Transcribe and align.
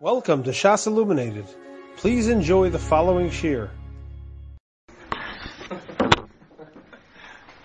Welcome 0.00 0.44
to 0.44 0.50
Shas 0.50 0.86
Illuminated. 0.86 1.46
Please 1.96 2.28
enjoy 2.28 2.70
the 2.70 2.78
following 2.78 3.32
shir. 3.32 3.68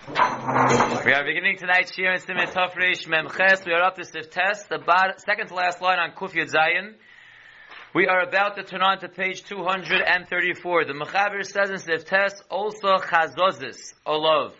We 0.08 1.12
are 1.12 1.24
beginning 1.24 1.58
tonight's 1.58 1.94
shir 1.94 2.12
in 2.12 2.18
Simon 2.18 2.48
Tafresh 2.48 3.06
Memches. 3.06 3.64
We 3.64 3.72
are 3.72 3.84
up 3.84 3.94
to 3.98 4.04
Sif 4.04 4.30
Tes, 4.30 4.64
the 4.64 5.14
second 5.18 5.46
to 5.46 5.54
last 5.54 5.80
line 5.80 6.00
on 6.00 6.10
Kuf 6.16 6.32
Yud 6.32 6.50
Zayin. 6.50 6.94
We 7.94 8.08
are 8.08 8.22
about 8.22 8.56
to 8.56 8.64
turn 8.64 8.82
on 8.82 8.98
to 8.98 9.08
page 9.08 9.44
234. 9.44 10.86
The 10.86 10.92
Mechaber 10.92 11.44
says 11.44 11.70
in 11.70 11.78
Sif 11.78 12.04
Tes, 12.04 12.42
also 12.50 12.96
chazozis, 12.96 13.94
olov. 14.04 14.54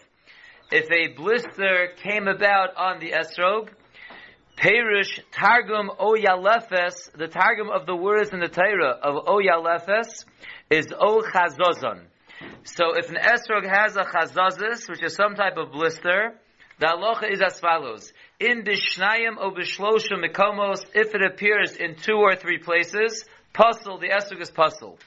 If 0.71 0.89
a 0.93 1.13
blister 1.17 1.89
came 1.97 2.29
about 2.29 2.77
on 2.77 3.01
the 3.01 3.15
esrog, 3.15 3.71
Perush 4.57 5.21
Targum 5.33 5.91
O 5.99 6.15
Yalefes, 6.15 7.11
the 7.13 7.27
Targum 7.29 7.71
of 7.71 7.87
the 7.87 7.97
words 7.97 8.31
in 8.33 8.41
the 8.41 8.49
Torah 8.49 8.99
of 9.03 9.27
O 9.27 9.39
Yalefes 9.39 10.25
is 10.71 10.87
O 10.99 11.23
Chazozon. 11.23 12.05
So 12.65 12.97
if 12.97 13.11
an 13.11 13.17
esrog 13.17 13.69
has 13.69 13.97
a 13.97 14.05
chazazis, 14.05 14.89
which 14.89 15.03
is 15.03 15.15
some 15.15 15.35
type 15.35 15.57
of 15.57 15.73
blister, 15.73 16.35
the 16.79 16.87
halacha 16.87 17.31
is 17.31 17.41
as 17.41 17.59
follows. 17.61 18.13
In 18.41 18.63
bishnayim 18.63 19.37
o 19.39 19.51
bishlosha 19.51 20.15
mikomos, 20.15 20.85
if 20.95 21.15
it 21.15 21.23
appears 21.23 21.77
in 21.77 21.97
two 21.97 22.17
or 22.17 22.37
three 22.37 22.59
places, 22.59 23.25
pasul, 23.53 23.99
the 23.99 24.09
esrog 24.09 24.41
is 24.41 24.51
pasul. 24.51 24.99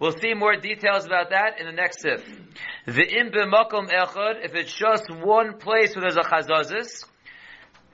We'll 0.00 0.16
see 0.18 0.34
more 0.34 0.56
details 0.56 1.06
about 1.06 1.30
that 1.30 1.60
in 1.60 1.66
the 1.66 1.72
next 1.72 2.00
sif. 2.02 2.24
The 2.86 3.06
im 3.18 3.30
b'makom 3.30 3.90
echad, 3.90 4.44
if 4.44 4.54
it's 4.54 4.74
just 4.74 5.04
one 5.10 5.58
place 5.58 5.94
where 5.94 6.02
there's 6.02 6.16
a 6.16 6.20
chazazis, 6.20 7.04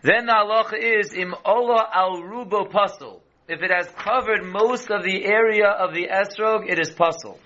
then 0.03 0.27
the 0.27 0.33
halacha 0.33 1.01
is 1.01 1.13
im 1.15 1.35
ola 1.45 1.89
al 1.93 2.23
rubo 2.23 2.71
pasul. 2.71 3.21
If 3.49 3.63
it 3.63 3.71
has 3.71 3.89
covered 3.91 4.45
most 4.45 4.91
of 4.91 5.03
the 5.03 5.25
area 5.27 5.69
of 5.69 5.93
the 5.93 6.09
esrog, 6.09 6.71
it 6.71 6.79
is 6.79 6.91
pasul. 6.93 7.39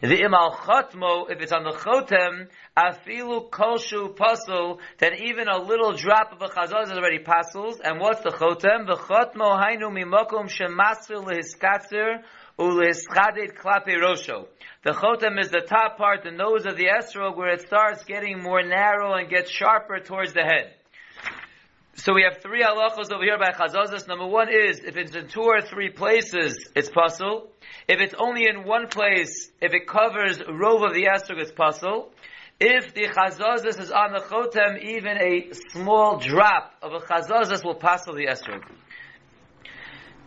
The 0.00 0.22
im 0.22 0.34
al 0.34 0.52
chatmo, 0.52 1.30
if 1.30 1.40
it's 1.40 1.52
on 1.52 1.62
the 1.62 1.70
chotem, 1.70 2.48
afilu 2.76 3.48
kolshu 3.50 4.16
pasul, 4.16 4.80
then 4.98 5.14
even 5.22 5.48
a 5.48 5.58
little 5.58 5.92
drop 5.92 6.32
of 6.32 6.42
a 6.42 6.48
chazaz 6.48 6.90
is 6.90 6.98
already 6.98 7.20
pasuls. 7.20 7.80
And 7.82 8.00
what's 8.00 8.22
the 8.22 8.30
chotem? 8.30 8.86
The 8.86 8.96
chatmo 8.96 9.58
hainu 9.62 9.92
mimokum 9.92 10.50
shemasfil 10.50 11.24
lehiskatzer 11.24 12.22
ulehischadet 12.58 13.56
klape 13.56 13.94
rosho. 13.96 14.48
The 14.82 14.90
chotem 14.90 15.40
is 15.40 15.50
the 15.50 15.62
top 15.66 15.96
part, 15.96 16.24
the 16.24 16.32
nose 16.32 16.66
of 16.66 16.76
the 16.76 16.86
esrog, 16.86 17.36
where 17.36 17.52
it 17.52 17.62
starts 17.62 18.04
getting 18.04 18.42
more 18.42 18.62
narrow 18.62 19.14
and 19.14 19.30
gets 19.30 19.50
sharper 19.50 20.00
towards 20.00 20.32
the 20.32 20.42
head. 20.42 20.74
So 21.96 22.12
we 22.12 22.24
have 22.24 22.42
three 22.42 22.62
halachos 22.62 23.12
over 23.12 23.22
here 23.22 23.38
by 23.38 23.52
chazazas. 23.52 24.08
Number 24.08 24.26
one 24.26 24.48
is 24.52 24.80
if 24.80 24.96
it's 24.96 25.14
in 25.14 25.28
two 25.28 25.42
or 25.42 25.60
three 25.60 25.90
places, 25.90 26.68
it's 26.74 26.90
pasul. 26.90 27.48
If 27.86 28.00
it's 28.00 28.14
only 28.18 28.48
in 28.48 28.64
one 28.64 28.88
place, 28.88 29.50
if 29.60 29.72
it 29.72 29.86
covers 29.86 30.42
rove 30.48 30.82
of 30.82 30.92
the 30.92 31.04
esrog, 31.04 31.38
it's 31.38 31.52
pasul. 31.52 32.10
If 32.58 32.94
the 32.94 33.06
chazazas 33.06 33.80
is 33.80 33.92
on 33.92 34.12
the 34.12 34.18
chotem, 34.18 34.82
even 34.82 35.18
a 35.18 35.52
small 35.70 36.18
drop 36.18 36.72
of 36.82 36.94
a 36.94 36.98
chazazas 36.98 37.64
will 37.64 37.76
passel 37.76 38.14
the 38.14 38.26
esrog. 38.26 38.64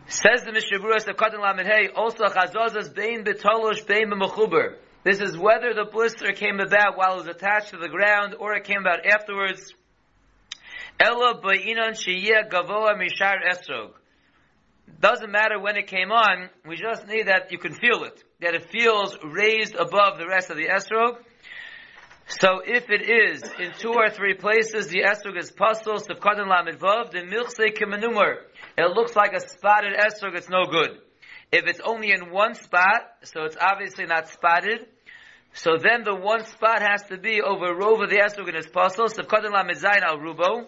Says 0.08 0.44
the 0.44 0.52
Mishaburas 0.52 1.06
of 1.10 1.18
Katan 1.18 1.44
Lamed 1.44 1.68
Hey, 1.68 1.90
also 1.94 2.24
chazazas 2.28 2.96
bein 2.96 3.26
betolosh 3.26 3.86
bein 3.86 4.10
b'mechuber. 4.10 4.76
This 5.04 5.20
is 5.20 5.38
whether 5.38 5.74
the 5.74 5.86
blister 5.86 6.32
came 6.32 6.62
about 6.62 6.98
while 6.98 7.16
it 7.16 7.18
was 7.18 7.28
attached 7.28 7.72
to 7.72 7.78
the 7.78 7.90
ground 7.90 8.36
or 8.40 8.54
it 8.54 8.64
came 8.64 8.80
about 8.80 9.06
afterwards. 9.06 9.74
Ella 11.00 11.40
sheyeh 11.42 12.50
gavoa 12.50 12.96
mishar 12.96 13.38
esrog. 13.48 13.92
Doesn't 15.00 15.32
matter 15.32 15.60
when 15.60 15.78
it 15.78 15.88
came 15.88 16.12
on, 16.12 16.50
we 16.66 16.76
just 16.76 17.08
need 17.08 17.28
that 17.28 17.52
you 17.52 17.60
can 17.60 17.74
feel 17.74 18.04
it. 18.04 18.24
That 18.40 18.56
it 18.56 18.72
feels 18.72 19.16
raised 19.24 19.76
above 19.76 20.18
the 20.18 20.28
rest 20.28 20.50
of 20.50 20.58
the 20.58 20.68
esrog. 20.68 21.18
So 22.30 22.62
if 22.66 22.90
it 22.90 23.08
is 23.08 23.44
in 23.60 23.74
two 23.78 23.94
or 23.94 24.10
three 24.10 24.34
places, 24.34 24.88
the 24.88 25.04
esrog 25.04 25.38
is 25.38 25.52
pasul, 25.52 26.00
sefkadan 26.00 26.48
lamidvav, 26.48 27.12
the 27.12 27.20
milchse 27.20 27.78
kemenumar. 27.78 28.38
It 28.78 28.92
looks 28.92 29.16
like 29.16 29.34
a 29.34 29.40
spotted 29.40 29.94
esrog, 29.94 30.36
it's 30.36 30.50
no 30.50 30.66
good. 30.66 31.00
If 31.52 31.68
it's 31.68 31.80
only 31.80 32.12
in 32.12 32.32
one 32.32 32.56
spot, 32.56 33.02
so 33.24 33.44
it's 33.44 33.56
obviously 33.60 34.06
not 34.06 34.30
spotted, 34.30 34.88
so 35.54 35.78
then 35.82 36.04
the 36.04 36.16
one 36.16 36.44
spot 36.46 36.82
has 36.82 37.04
to 37.04 37.18
be 37.18 37.42
over 37.42 37.74
rove 37.74 38.02
of 38.02 38.10
the 38.10 38.18
esrog 38.18 38.48
and 38.48 38.58
its 38.58 38.68
pasul, 38.68 39.08
sefkadan 39.08 39.54
lamidzayin 39.54 40.02
al 40.02 40.18
rubo. 40.18 40.66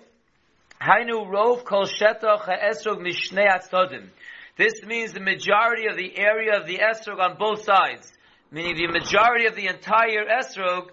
Hainu 0.81 1.27
rov 1.27 1.65
kol 1.65 1.85
shetach 1.85 2.45
ha'esrog 2.45 3.01
mishnei 3.01 3.47
atzodim. 3.49 4.07
This 4.55 4.81
means 4.85 5.11
the 5.11 5.19
majority 5.19 5.87
of 5.87 5.97
the 5.97 6.17
area 6.17 6.57
of 6.57 6.67
the 6.67 6.77
esrog 6.77 7.19
on 7.19 7.37
both 7.37 7.63
sides. 7.63 8.13
Meaning 8.49 8.75
the 8.75 8.87
majority 8.87 9.45
of 9.45 9.55
the 9.55 9.67
entire 9.67 10.25
esrog. 10.25 10.89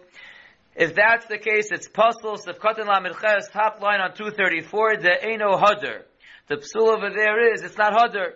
If 0.75 0.97
that's 0.97 1.27
the 1.27 1.39
case, 1.39 1.71
it's 1.71 1.89
pasul, 1.89 2.37
sefkatan 2.37 2.89
lamed 2.89 3.15
ches, 3.21 3.49
top 3.51 3.81
line 3.81 4.01
on 4.01 4.15
234, 4.15 4.97
the 4.97 5.25
eno 5.25 5.57
hodder. 5.57 6.05
The 6.49 6.57
psul 6.57 6.89
over 6.89 7.11
there 7.15 7.55
is, 7.55 7.63
it's 7.63 7.79
not 7.79 7.93
hodder. 7.93 8.35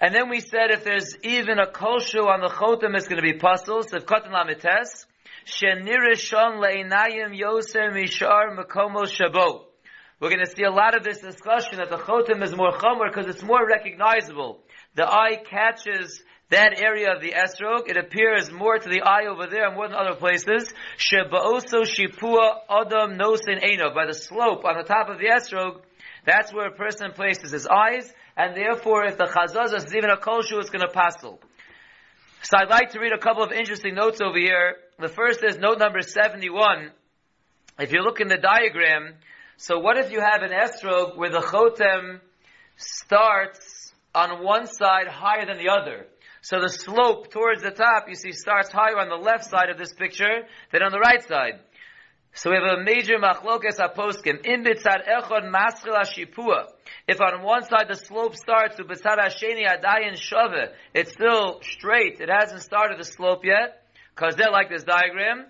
And 0.00 0.12
then 0.12 0.28
we 0.28 0.40
said 0.40 0.70
if 0.70 0.82
there's 0.82 1.16
even 1.22 1.60
a 1.60 1.66
koshu 1.66 2.26
on 2.26 2.40
the 2.40 2.48
chotem, 2.48 2.96
it's 2.96 3.06
going 3.06 3.22
to 3.22 3.22
be 3.22 3.38
pasul, 3.38 3.84
sefkatan 3.84 4.32
lamed 4.32 4.60
tes. 4.60 5.06
Shenirishon 5.46 6.58
le'inayim 6.60 7.38
yoser 7.40 7.92
mishar 7.92 8.56
makomo 8.58 9.04
shabo. 9.06 9.66
We're 10.24 10.30
going 10.30 10.46
to 10.46 10.56
see 10.56 10.62
a 10.62 10.70
lot 10.70 10.96
of 10.96 11.04
this 11.04 11.18
discussion 11.18 11.76
that 11.76 11.90
the 11.90 11.98
chotem 11.98 12.42
is 12.42 12.56
more 12.56 12.72
chomer 12.72 13.12
because 13.12 13.26
it's 13.26 13.42
more 13.42 13.60
recognizable. 13.68 14.62
The 14.94 15.04
eye 15.04 15.36
catches 15.44 16.22
that 16.48 16.80
area 16.80 17.12
of 17.14 17.20
the 17.20 17.32
esrog. 17.32 17.90
It 17.90 17.98
appears 17.98 18.50
more 18.50 18.78
to 18.78 18.88
the 18.88 19.02
eye 19.02 19.26
over 19.30 19.46
there 19.46 19.70
more 19.70 19.86
than 19.86 19.98
other 19.98 20.14
places. 20.14 20.72
Sheba'oso 20.96 21.84
shipua 21.84 22.60
adam 22.70 23.18
nosin 23.18 23.62
eno. 23.62 23.92
By 23.94 24.06
the 24.06 24.14
slope 24.14 24.64
on 24.64 24.78
the 24.78 24.84
top 24.84 25.10
of 25.10 25.18
the 25.18 25.26
esrog, 25.26 25.82
that's 26.24 26.54
where 26.54 26.68
a 26.68 26.74
person 26.74 27.12
places 27.12 27.52
his 27.52 27.66
eyes, 27.66 28.10
and 28.34 28.56
therefore 28.56 29.04
if 29.04 29.18
the 29.18 29.24
chazaz 29.26 29.76
is 29.76 29.94
even 29.94 30.08
a 30.08 30.16
kolshu, 30.16 30.58
it's 30.58 30.70
going 30.70 30.80
to 30.80 30.88
passel. 30.88 31.38
So 32.44 32.56
I'd 32.56 32.70
like 32.70 32.92
to 32.92 32.98
read 32.98 33.12
a 33.12 33.18
couple 33.18 33.42
of 33.42 33.52
interesting 33.52 33.94
notes 33.94 34.22
over 34.22 34.38
here. 34.38 34.76
The 34.98 35.08
first 35.08 35.44
is 35.44 35.58
note 35.58 35.78
number 35.78 36.00
71. 36.00 36.92
If 37.78 37.92
you 37.92 38.00
look 38.00 38.20
in 38.20 38.28
the 38.28 38.38
diagram, 38.38 39.16
so 39.56 39.78
what 39.78 39.96
if 39.98 40.10
you 40.10 40.20
have 40.20 40.42
an 40.42 40.50
esrog 40.50 41.16
where 41.16 41.30
the 41.30 41.40
chotem 41.40 42.20
starts 42.76 43.92
on 44.14 44.42
one 44.44 44.66
side 44.66 45.06
higher 45.08 45.46
than 45.46 45.58
the 45.58 45.70
other? 45.70 46.06
So 46.42 46.60
the 46.60 46.68
slope 46.68 47.30
towards 47.30 47.62
the 47.62 47.70
top, 47.70 48.06
you 48.08 48.14
see, 48.14 48.32
starts 48.32 48.70
higher 48.70 48.98
on 48.98 49.08
the 49.08 49.16
left 49.16 49.44
side 49.44 49.70
of 49.70 49.78
this 49.78 49.94
picture 49.94 50.42
than 50.72 50.82
on 50.82 50.92
the 50.92 50.98
right 50.98 51.26
side. 51.26 51.60
So 52.34 52.50
we 52.50 52.56
have 52.56 52.78
a 52.78 52.82
major 52.82 53.16
machlokes 53.16 53.78
aposkim. 53.78 54.44
In 54.44 54.64
bitzad 54.64 55.06
echad 55.08 55.50
maschil 55.50 55.94
ashipua. 55.94 56.66
If 57.06 57.20
on 57.20 57.42
one 57.42 57.62
side 57.62 57.86
the 57.88 57.94
slope 57.94 58.36
starts 58.36 58.76
to 58.76 58.84
bitzad 58.84 59.18
hasheni 59.18 59.64
adayin 59.66 60.16
shove, 60.16 60.74
it's 60.92 61.12
still 61.12 61.60
straight. 61.62 62.20
It 62.20 62.28
hasn't 62.28 62.60
started 62.60 62.98
the 62.98 63.04
slope 63.04 63.44
yet. 63.44 63.82
Cause 64.16 64.34
they're 64.36 64.50
like 64.50 64.68
this 64.68 64.82
diagram. 64.82 65.46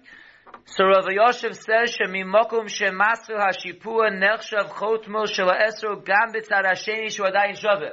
So 0.67 0.85
Rav 0.85 1.05
Yoshev 1.05 1.55
says, 1.55 1.97
"Shemimakum 1.97 2.69
shemasu 2.69 3.39
hashipua 3.39 4.11
nechshav 4.11 4.71
chotmo 4.71 5.27
shel 5.27 5.49
esro 5.49 6.05
gam 6.05 6.33
b'tzad 6.33 6.65
hasheni 6.65 7.11
shu 7.11 7.23
adayin 7.23 7.57
shove." 7.57 7.93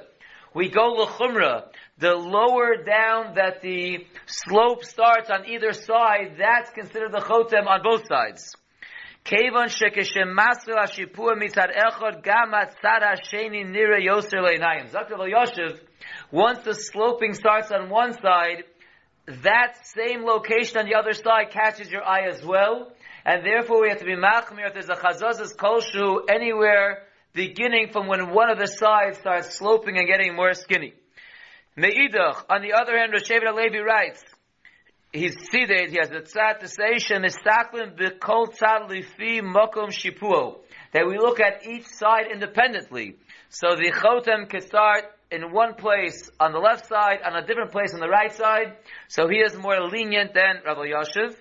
We 0.53 0.69
go 0.69 0.93
l'chumra. 0.93 1.65
The 1.97 2.13
lower 2.15 2.83
down 2.83 3.35
that 3.35 3.61
the 3.61 4.05
slope 4.25 4.83
starts 4.83 5.29
on 5.29 5.45
either 5.47 5.73
side, 5.73 6.35
that's 6.37 6.71
considered 6.71 7.11
the 7.11 7.19
chotem 7.19 7.67
on 7.67 7.81
both 7.83 8.03
sides. 8.07 8.55
Kevan 9.23 9.67
shekeshemasu 9.67 10.73
hashipua 10.75 11.37
mitzad 11.37 11.75
echad 11.75 12.23
gam 12.23 12.53
atzad 12.53 13.01
hasheni 13.03 13.65
nira 13.65 13.99
yoser 13.99 14.41
leinayim. 14.41 14.89
Zakir 14.89 15.17
Yoshev, 15.19 15.79
once 16.31 16.59
the 16.63 16.73
sloping 16.73 17.33
starts 17.33 17.71
on 17.71 17.89
one 17.89 18.13
side, 18.13 18.63
that 19.43 19.87
same 19.87 20.23
location 20.25 20.77
on 20.77 20.85
the 20.85 20.95
other 20.95 21.13
side 21.13 21.51
catches 21.51 21.89
your 21.89 22.03
eye 22.03 22.27
as 22.27 22.43
well, 22.43 22.91
and 23.25 23.45
therefore 23.45 23.81
we 23.81 23.89
have 23.89 23.99
to 23.99 24.05
be 24.05 24.15
machmir 24.15 24.67
if 24.67 24.73
there's 24.73 24.89
a 24.89 24.95
chazazas 24.95 25.55
kolshu 25.55 26.29
anywhere 26.29 27.03
beginning 27.33 27.89
from 27.91 28.07
when 28.07 28.31
one 28.31 28.49
of 28.49 28.57
the 28.57 28.67
sides 28.67 29.17
starts 29.17 29.55
sloping 29.57 29.97
and 29.97 30.07
getting 30.07 30.35
more 30.35 30.53
skinny. 30.53 30.93
Me'idach, 31.77 32.43
on 32.49 32.61
the 32.61 32.73
other 32.73 32.97
hand, 32.97 33.13
Rosh 33.13 33.29
Levi 33.29 33.79
writes, 33.79 34.23
he's 35.13 35.35
seated, 35.49 35.91
he 35.91 35.97
has 35.97 36.09
the 36.09 36.21
tzad 36.21 36.59
to 36.59 36.67
say, 36.67 36.95
Shemistaklin 36.95 37.97
b'kol 37.97 38.53
tzad 38.53 38.89
lifi 38.89 39.41
mokom 39.41 39.89
shipuo, 39.89 40.59
that 40.93 41.07
we 41.07 41.17
look 41.17 41.39
at 41.39 41.65
each 41.65 41.85
side 41.85 42.25
independently. 42.31 43.15
So 43.53 43.75
the 43.75 43.91
chotem 43.91 44.47
can 44.47 44.61
start 44.61 45.03
in 45.29 45.51
one 45.51 45.73
place 45.73 46.31
on 46.39 46.53
the 46.53 46.59
left 46.59 46.87
side, 46.87 47.19
on 47.25 47.35
a 47.35 47.45
different 47.45 47.73
place 47.73 47.93
on 47.93 47.99
the 47.99 48.07
right 48.07 48.31
side. 48.31 48.77
So 49.09 49.27
he 49.27 49.39
is 49.39 49.57
more 49.57 49.77
lenient 49.89 50.33
than 50.33 50.61
Rabbi 50.65 50.87
Yoshev. 50.87 51.35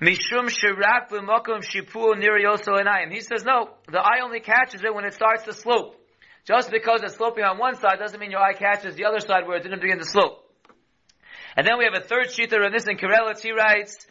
Mishum 0.00 0.46
shirak 0.46 1.10
b'mokum 1.10 1.64
shipu 1.64 2.16
nir 2.16 2.38
yoso 2.38 2.80
enayim. 2.80 3.12
He 3.12 3.20
says, 3.20 3.44
no, 3.44 3.70
the 3.90 3.98
eye 3.98 4.20
only 4.22 4.38
catches 4.38 4.84
it 4.84 4.94
when 4.94 5.04
it 5.04 5.12
starts 5.12 5.42
to 5.46 5.52
slope. 5.52 5.96
Just 6.46 6.70
because 6.70 7.02
it's 7.02 7.16
sloping 7.16 7.42
on 7.42 7.58
one 7.58 7.74
side 7.74 7.98
doesn't 7.98 8.20
mean 8.20 8.30
your 8.30 8.40
eye 8.40 8.54
catches 8.54 8.94
the 8.94 9.06
other 9.06 9.18
side 9.18 9.44
where 9.44 9.56
it 9.56 9.64
didn't 9.64 9.82
begin 9.82 9.98
to 9.98 10.04
slope. 10.04 10.48
And 11.56 11.66
then 11.66 11.78
we 11.78 11.84
have 11.84 12.00
a 12.00 12.06
third 12.06 12.28
shita 12.28 12.64
on 12.64 12.70
this 12.70 12.86
in 12.86 12.96
Kirelitz. 12.96 13.42
He 13.42 13.50
writes 13.50 14.06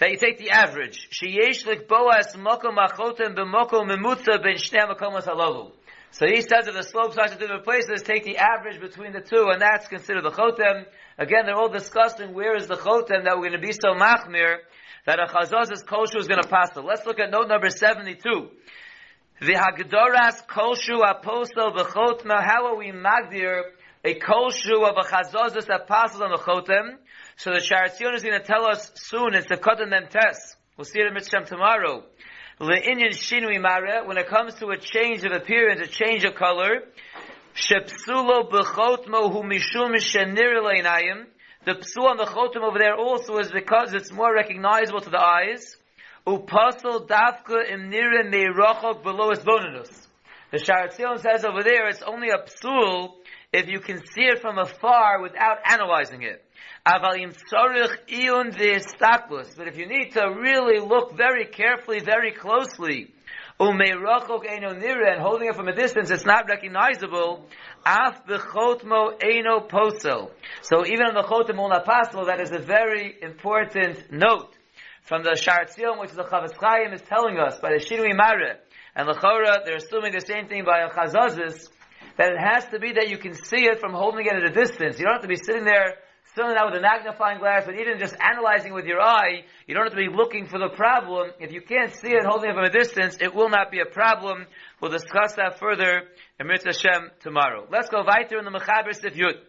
that 0.00 0.10
you 0.10 0.18
take 0.18 0.36
the 0.36 0.50
average. 0.50 1.08
Sheyesh 1.08 1.64
lik 1.66 1.88
boas 1.88 2.36
mokom 2.36 2.76
achotem 2.76 3.34
b'mokom 3.34 3.88
memutza 3.88 4.36
ben 4.42 4.56
shnei 4.56 4.86
makomos 4.86 5.24
halalu. 5.24 5.72
So 6.12 6.26
he 6.26 6.40
says 6.40 6.66
if 6.66 6.74
the 6.74 6.82
slope 6.82 7.12
starts 7.12 7.32
at 7.32 7.40
different 7.40 7.64
places, 7.64 8.02
take 8.02 8.24
the 8.24 8.38
average 8.38 8.80
between 8.80 9.12
the 9.12 9.20
two, 9.20 9.48
and 9.50 9.60
that's 9.60 9.86
considered 9.88 10.24
the 10.24 10.30
chotem. 10.30 10.84
Again, 11.18 11.46
they're 11.46 11.56
all 11.56 11.68
discussing 11.68 12.32
where 12.32 12.56
is 12.56 12.66
the 12.66 12.76
chotem 12.76 13.24
that 13.24 13.36
we're 13.36 13.48
going 13.48 13.60
to 13.60 13.66
be 13.66 13.72
so 13.72 13.94
machmir 13.94 14.58
that 15.06 15.18
a 15.20 15.26
chazaz's 15.26 15.84
koshu 15.84 16.18
is 16.18 16.26
going 16.26 16.42
to 16.42 16.48
pass. 16.48 16.70
Let's 16.76 17.06
look 17.06 17.20
at 17.20 17.30
note 17.30 17.48
number 17.48 17.68
72. 17.68 18.50
The 19.38 19.52
Hagdoras 19.52 20.46
Kolshu 20.46 21.06
Apostle 21.06 21.72
B'chotma, 21.72 22.42
how 22.42 22.68
are 22.68 22.76
we 22.76 22.90
magdir 22.90 23.64
a 24.02 24.14
Kolshu 24.14 24.88
of 24.88 24.96
a 24.96 25.02
Chazazos 25.06 25.68
Apostle 25.68 26.22
on 26.22 26.30
the 26.30 26.38
Chotem? 26.38 26.96
So 27.36 27.50
the 27.50 27.58
Sharatzion 27.58 28.14
is 28.14 28.22
going 28.22 28.40
to 28.40 28.46
tell 28.46 28.64
us 28.64 28.92
soon, 28.94 29.34
it's 29.34 29.46
the 29.46 29.58
Kotem 29.58 29.90
Mem 29.90 30.06
Tes. 30.08 30.56
We'll 30.78 30.86
see 30.86 31.00
it 31.00 31.06
in 31.06 31.12
Mitzvah 31.12 31.44
tomorrow. 31.44 32.04
Le'inyan 32.58 33.10
Shinui 33.10 33.60
Mare, 33.60 34.06
when 34.06 34.16
it 34.16 34.28
comes 34.28 34.54
to 34.54 34.68
a 34.68 34.78
change 34.78 35.24
of 35.24 35.32
appearance, 35.32 35.78
a 35.82 35.86
change 35.86 36.24
of 36.24 36.34
color, 36.34 36.84
Shepsulo 37.54 38.50
B'chotmo 38.50 39.30
Hu 39.30 39.42
Mishum 39.42 39.94
Shenir 39.96 40.62
Le'inayim, 40.62 41.26
the 41.66 41.72
psu 41.72 42.08
on 42.08 42.16
the 42.16 42.24
chotem 42.24 42.62
over 42.62 42.78
there 42.78 42.96
also 42.96 43.36
is 43.36 43.52
because 43.52 43.92
it's 43.92 44.10
more 44.10 44.32
recognizable 44.32 45.02
to 45.02 45.10
the 45.10 45.20
eyes. 45.20 45.76
Upasal 46.26 47.06
dafka 47.06 47.70
im 47.70 47.90
nira 47.90 48.24
meirachok 48.24 49.02
below 49.02 49.32
its 49.32 49.44
bonus. 49.44 50.08
The 50.50 50.56
Sharatzion 50.56 51.20
says 51.20 51.44
over 51.44 51.62
there 51.62 51.88
it's 51.88 52.02
only 52.02 52.30
a 52.30 52.38
psul 52.38 53.16
if 53.52 53.68
you 53.68 53.80
can 53.80 53.98
see 53.98 54.22
it 54.22 54.40
from 54.40 54.58
afar 54.58 55.20
without 55.20 55.58
analyzing 55.70 56.22
it. 56.22 56.42
But 56.86 57.18
if 59.66 59.76
you 59.76 59.86
need 59.88 60.12
to 60.12 60.20
really 60.40 60.78
look 60.78 61.16
very 61.16 61.46
carefully, 61.46 61.98
very 61.98 62.30
closely, 62.30 63.12
and 63.58 65.20
holding 65.20 65.48
it 65.48 65.56
from 65.56 65.66
a 65.66 65.74
distance, 65.74 66.10
it's 66.10 66.24
not 66.24 66.46
recognizable. 66.48 67.48
So 70.62 70.86
even 70.86 71.06
on 71.06 71.14
the 71.14 71.24
chotem 71.26 71.56
will 71.56 71.70
not 71.70 71.84
possible, 71.84 72.26
that 72.26 72.40
is 72.40 72.52
a 72.52 72.60
very 72.60 73.16
important 73.20 74.12
note 74.12 74.56
from 75.02 75.24
the 75.24 75.30
Sharatzion, 75.30 75.98
which 75.98 76.12
the 76.12 76.22
Chafetz 76.22 76.54
Chaim 76.60 76.92
is 76.92 77.02
telling 77.02 77.36
us 77.36 77.58
by 77.58 77.70
the 77.70 77.78
Shinui 77.84 78.14
Mare, 78.16 78.60
and 78.94 79.08
the 79.08 79.14
Chora, 79.14 79.64
they're 79.64 79.76
assuming 79.76 80.12
the 80.12 80.20
same 80.20 80.46
thing 80.46 80.64
by 80.64 80.86
Chazazis, 80.88 81.68
that 82.16 82.30
it 82.32 82.38
has 82.38 82.66
to 82.66 82.78
be 82.78 82.92
that 82.92 83.08
you 83.08 83.18
can 83.18 83.34
see 83.34 83.66
it 83.66 83.80
from 83.80 83.92
holding 83.92 84.26
it 84.26 84.34
at 84.34 84.44
a 84.44 84.50
distance. 84.50 84.98
You 85.00 85.06
don't 85.06 85.14
have 85.14 85.22
to 85.22 85.28
be 85.28 85.36
sitting 85.36 85.64
there, 85.64 85.98
filling 86.36 86.52
it 86.52 86.58
out 86.58 86.70
with 86.70 86.78
a 86.78 86.82
magnifying 86.82 87.38
glass, 87.38 87.62
but 87.64 87.74
even 87.80 87.98
just 87.98 88.14
analyzing 88.20 88.74
with 88.74 88.84
your 88.84 89.00
eye, 89.00 89.42
you 89.66 89.74
don't 89.74 89.84
have 89.84 89.94
to 89.94 89.96
be 89.96 90.14
looking 90.14 90.46
for 90.46 90.58
the 90.58 90.68
problem. 90.68 91.30
If 91.40 91.50
you 91.50 91.62
can't 91.62 91.92
see 91.94 92.10
it 92.10 92.24
holding 92.26 92.50
it 92.50 92.54
from 92.54 92.64
a 92.64 92.70
distance, 92.70 93.16
it 93.18 93.34
will 93.34 93.48
not 93.48 93.70
be 93.70 93.80
a 93.80 93.86
problem. 93.86 94.46
We'll 94.80 94.92
discuss 94.92 95.34
that 95.36 95.58
further 95.58 96.02
in 96.38 96.46
Mitzvah 96.46 96.74
Hashem 96.74 97.10
tomorrow. 97.20 97.66
Let's 97.72 97.88
go 97.88 98.04
weiter 98.06 98.38
in 98.38 98.44
the 98.44 98.50
Mechaber 98.50 98.94
Sif 98.94 99.14
Yud. 99.14 99.40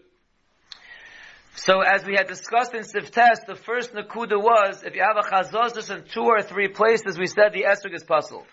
So 1.55 1.81
as 1.81 2.05
we 2.05 2.13
had 2.15 2.27
discussed 2.27 2.73
in 2.73 2.83
Siftes, 2.83 3.45
the 3.45 3.55
first 3.55 3.93
Nakuda 3.93 4.41
was, 4.41 4.83
if 4.83 4.95
you 4.95 5.01
have 5.01 5.17
a 5.17 5.27
Chazozus 5.27 5.93
in 5.93 6.05
two 6.05 6.21
or 6.21 6.41
three 6.41 6.69
places, 6.69 7.19
we 7.19 7.27
said 7.27 7.51
the 7.51 7.63
Esrog 7.63 7.95
is 7.95 8.03
puzzled. 8.03 8.45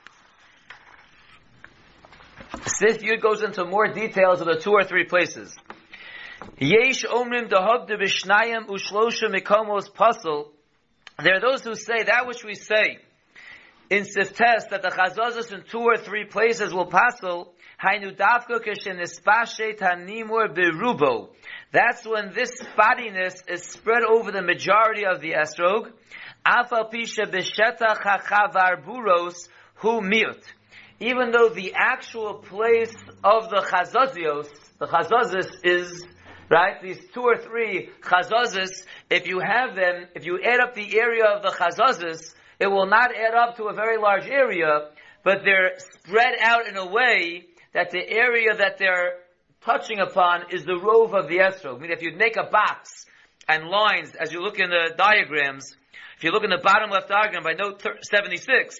Sif 2.66 2.98
Yud 3.02 3.20
goes 3.20 3.42
into 3.42 3.64
more 3.64 3.86
details 3.86 4.40
of 4.40 4.46
the 4.46 4.58
two 4.58 4.72
or 4.72 4.82
three 4.82 5.04
places. 5.04 5.54
Yesh 6.58 7.04
omrim 7.04 7.48
dahogde 7.48 8.00
b'shnayim 8.00 8.66
ushlosha 8.68 9.28
mikomos 9.28 9.92
passel. 9.92 10.52
There 11.22 11.36
are 11.36 11.40
those 11.40 11.62
who 11.62 11.74
say 11.74 12.04
that 12.04 12.26
which 12.26 12.44
we 12.44 12.54
say 12.54 12.98
in 13.90 14.04
Siftes, 14.04 14.68
that 14.70 14.82
the 14.82 14.88
Chazozus 14.88 15.52
in 15.52 15.62
two 15.62 15.80
or 15.80 15.96
three 15.96 16.24
places 16.24 16.72
will 16.72 16.86
puzzle, 16.86 17.52
hainu 17.82 18.16
dafko 18.16 18.60
kishin 18.64 19.00
ispashe 19.00 19.78
tanimur 19.78 20.54
berubo. 20.54 21.28
That's 21.72 22.06
when 22.06 22.32
this 22.34 22.62
spottiness 22.62 23.42
is 23.48 23.64
spread 23.64 24.02
over 24.02 24.32
the 24.32 24.42
majority 24.42 25.04
of 25.04 25.20
the 25.20 25.32
esrog. 25.32 25.92
Alpha 26.46 26.88
pisha 26.92 27.26
b'shetach 27.26 28.02
hachavar 28.02 28.84
buros 28.84 29.48
hu 29.76 30.00
miut. 30.00 30.42
Even 31.00 31.30
though 31.32 31.48
the 31.48 31.74
actual 31.74 32.34
place 32.34 32.94
of 33.22 33.50
the 33.50 33.60
chazazios, 33.60 34.48
the 34.78 34.86
chazazis 34.86 35.50
is, 35.64 36.06
right, 36.50 36.82
these 36.82 36.98
two 37.12 37.22
or 37.22 37.36
three 37.36 37.90
chazazis, 38.02 38.84
if 39.10 39.26
you 39.26 39.40
have 39.40 39.74
them, 39.74 40.06
if 40.14 40.24
you 40.24 40.40
add 40.42 40.60
up 40.60 40.74
the 40.74 40.98
area 40.98 41.24
of 41.24 41.42
the 41.42 41.50
chazazis, 41.50 42.34
it 42.60 42.66
will 42.66 42.86
not 42.86 43.10
add 43.14 43.34
up 43.34 43.56
to 43.56 43.64
a 43.64 43.74
very 43.74 43.98
large 43.98 44.26
area, 44.26 44.88
but 45.22 45.40
they're 45.44 45.72
spread 45.78 46.34
out 46.40 46.66
in 46.66 46.76
a 46.76 46.86
way 46.86 47.46
that 47.72 47.90
the 47.90 48.08
area 48.08 48.54
that 48.56 48.78
they're 48.78 49.18
touching 49.64 49.98
upon 49.98 50.52
is 50.52 50.64
the 50.64 50.78
rove 50.78 51.14
of 51.14 51.28
the 51.28 51.38
esrog. 51.38 51.76
I 51.76 51.80
mean, 51.80 51.90
if 51.90 52.02
you 52.02 52.14
make 52.16 52.36
a 52.36 52.44
box 52.44 53.06
and 53.48 53.68
lines, 53.68 54.14
as 54.14 54.32
you 54.32 54.40
look 54.40 54.58
in 54.58 54.70
the 54.70 54.94
diagrams, 54.96 55.74
if 56.16 56.24
you 56.24 56.30
look 56.30 56.44
in 56.44 56.50
the 56.50 56.62
bottom 56.62 56.90
left 56.90 57.08
diagram 57.08 57.42
by 57.42 57.54
note 57.54 57.82
76, 58.02 58.76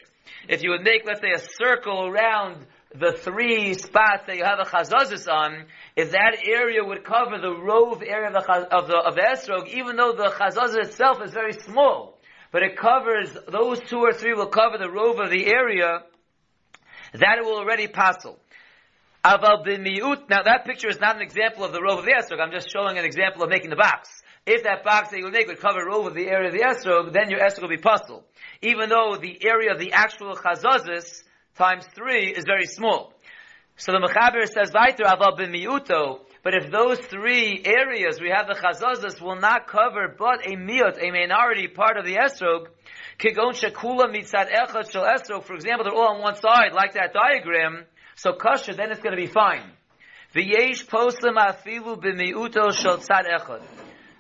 if 0.49 0.63
you 0.63 0.71
would 0.71 0.83
make, 0.83 1.03
let's 1.07 1.21
say, 1.21 1.33
a 1.33 1.39
circle 1.39 2.07
around 2.07 2.67
the 2.95 3.13
three 3.13 3.75
spots 3.75 4.23
that 4.27 4.37
you 4.37 4.45
have 4.45 4.61
a 4.61 4.65
chazazis 4.65 5.27
on, 5.31 5.67
if 5.97 6.13
that 6.13 6.39
area 6.47 6.85
would 6.85 7.05
cover 7.05 7.39
the 7.41 7.51
rove 7.51 8.03
area 8.03 8.29
of 8.29 8.35
the, 8.35 8.77
of 8.77 8.87
the, 8.87 8.97
of 8.97 9.15
the 9.17 9.21
esrog, 9.21 9.69
even 9.69 9.97
though 9.97 10.13
the 10.13 10.31
chazazis 10.31 10.87
itself 10.87 11.19
is 11.25 11.33
very 11.33 11.53
small, 11.53 12.19
but 12.53 12.63
it 12.63 12.77
covers, 12.77 13.37
those 13.49 13.81
two 13.81 13.99
or 13.99 14.13
three 14.13 14.35
will 14.35 14.47
cover 14.47 14.79
the 14.79 14.89
rove 14.91 15.19
of 15.19 15.31
the 15.31 15.47
area, 15.47 16.03
that 17.15 17.39
it 17.39 17.45
will 17.45 17.59
already 17.59 17.89
passel. 17.89 18.39
Now 19.25 19.39
that 19.39 20.65
picture 20.65 20.89
is 20.89 21.01
not 21.01 21.17
an 21.17 21.23
example 21.23 21.65
of 21.65 21.73
the 21.73 21.83
rove 21.83 21.99
of 21.99 22.05
the 22.05 22.13
esrog. 22.13 22.41
I'm 22.41 22.53
just 22.53 22.71
showing 22.71 22.99
an 22.99 23.05
example 23.05 23.43
of 23.43 23.49
making 23.49 23.71
the 23.71 23.77
box. 23.77 24.23
If 24.47 24.65
that 24.65 24.85
box 24.85 25.11
that 25.11 25.19
you 25.19 25.31
make 25.31 25.47
would 25.47 25.61
cover 25.61 25.85
rove 25.87 26.07
of 26.07 26.15
the 26.15 26.29
area 26.29 26.49
of 26.49 26.55
the 26.55 26.61
esrog, 26.61 27.13
then 27.13 27.31
your 27.31 27.41
esrog 27.41 27.63
will 27.63 27.69
be 27.71 27.79
pasul. 27.79 28.23
Even 28.61 28.91
though 28.91 29.17
the 29.21 29.45
area 29.45 29.73
of 29.73 29.79
the 29.81 29.93
actual 29.93 30.37
chazazis 30.37 31.23
times 31.57 31.87
three 31.95 32.29
is 32.29 32.45
very 32.45 32.67
small. 32.67 33.13
So 33.77 33.93
the 33.93 33.99
Mechaber 33.99 34.47
says, 34.47 34.71
"Vaiter 34.71 35.05
aval 35.05 35.39
b'miuto." 35.39 36.21
But 36.43 36.55
if 36.55 36.71
those 36.71 36.99
three 36.99 37.63
areas 37.65 38.21
we 38.21 38.29
have 38.31 38.47
the 38.47 38.55
chazazis 38.55 39.21
will 39.21 39.37
not 39.37 39.67
cover 39.67 40.15
but 40.17 40.47
a 40.47 40.57
miut, 40.57 41.03
a 41.03 41.11
minority 41.11 41.69
part 41.69 41.97
of 41.97 42.05
the 42.05 42.17
esrog, 42.17 42.67
kigon 43.19 43.53
shekula 43.53 44.15
mitzad 44.15 44.53
echad 44.53 44.93
shel 44.93 45.05
esrog, 45.05 45.45
for 45.45 45.55
example, 45.55 45.85
they're 45.85 45.95
all 45.95 46.15
on 46.17 46.21
one 46.21 46.37
side, 46.37 46.73
like 46.73 46.93
that 46.95 47.15
diagram, 47.15 47.85
so 48.15 48.35
kosher, 48.35 48.75
then 48.75 48.91
it's 48.91 49.01
going 49.01 49.17
to 49.17 49.21
be 49.21 49.27
fine. 49.27 49.73
V'yesh 50.35 50.87
poslim 50.87 51.37
afilu 51.37 51.97
b'miuto 52.01 52.73
shel 52.73 52.99
tzad 52.99 53.27
echad. 53.27 53.63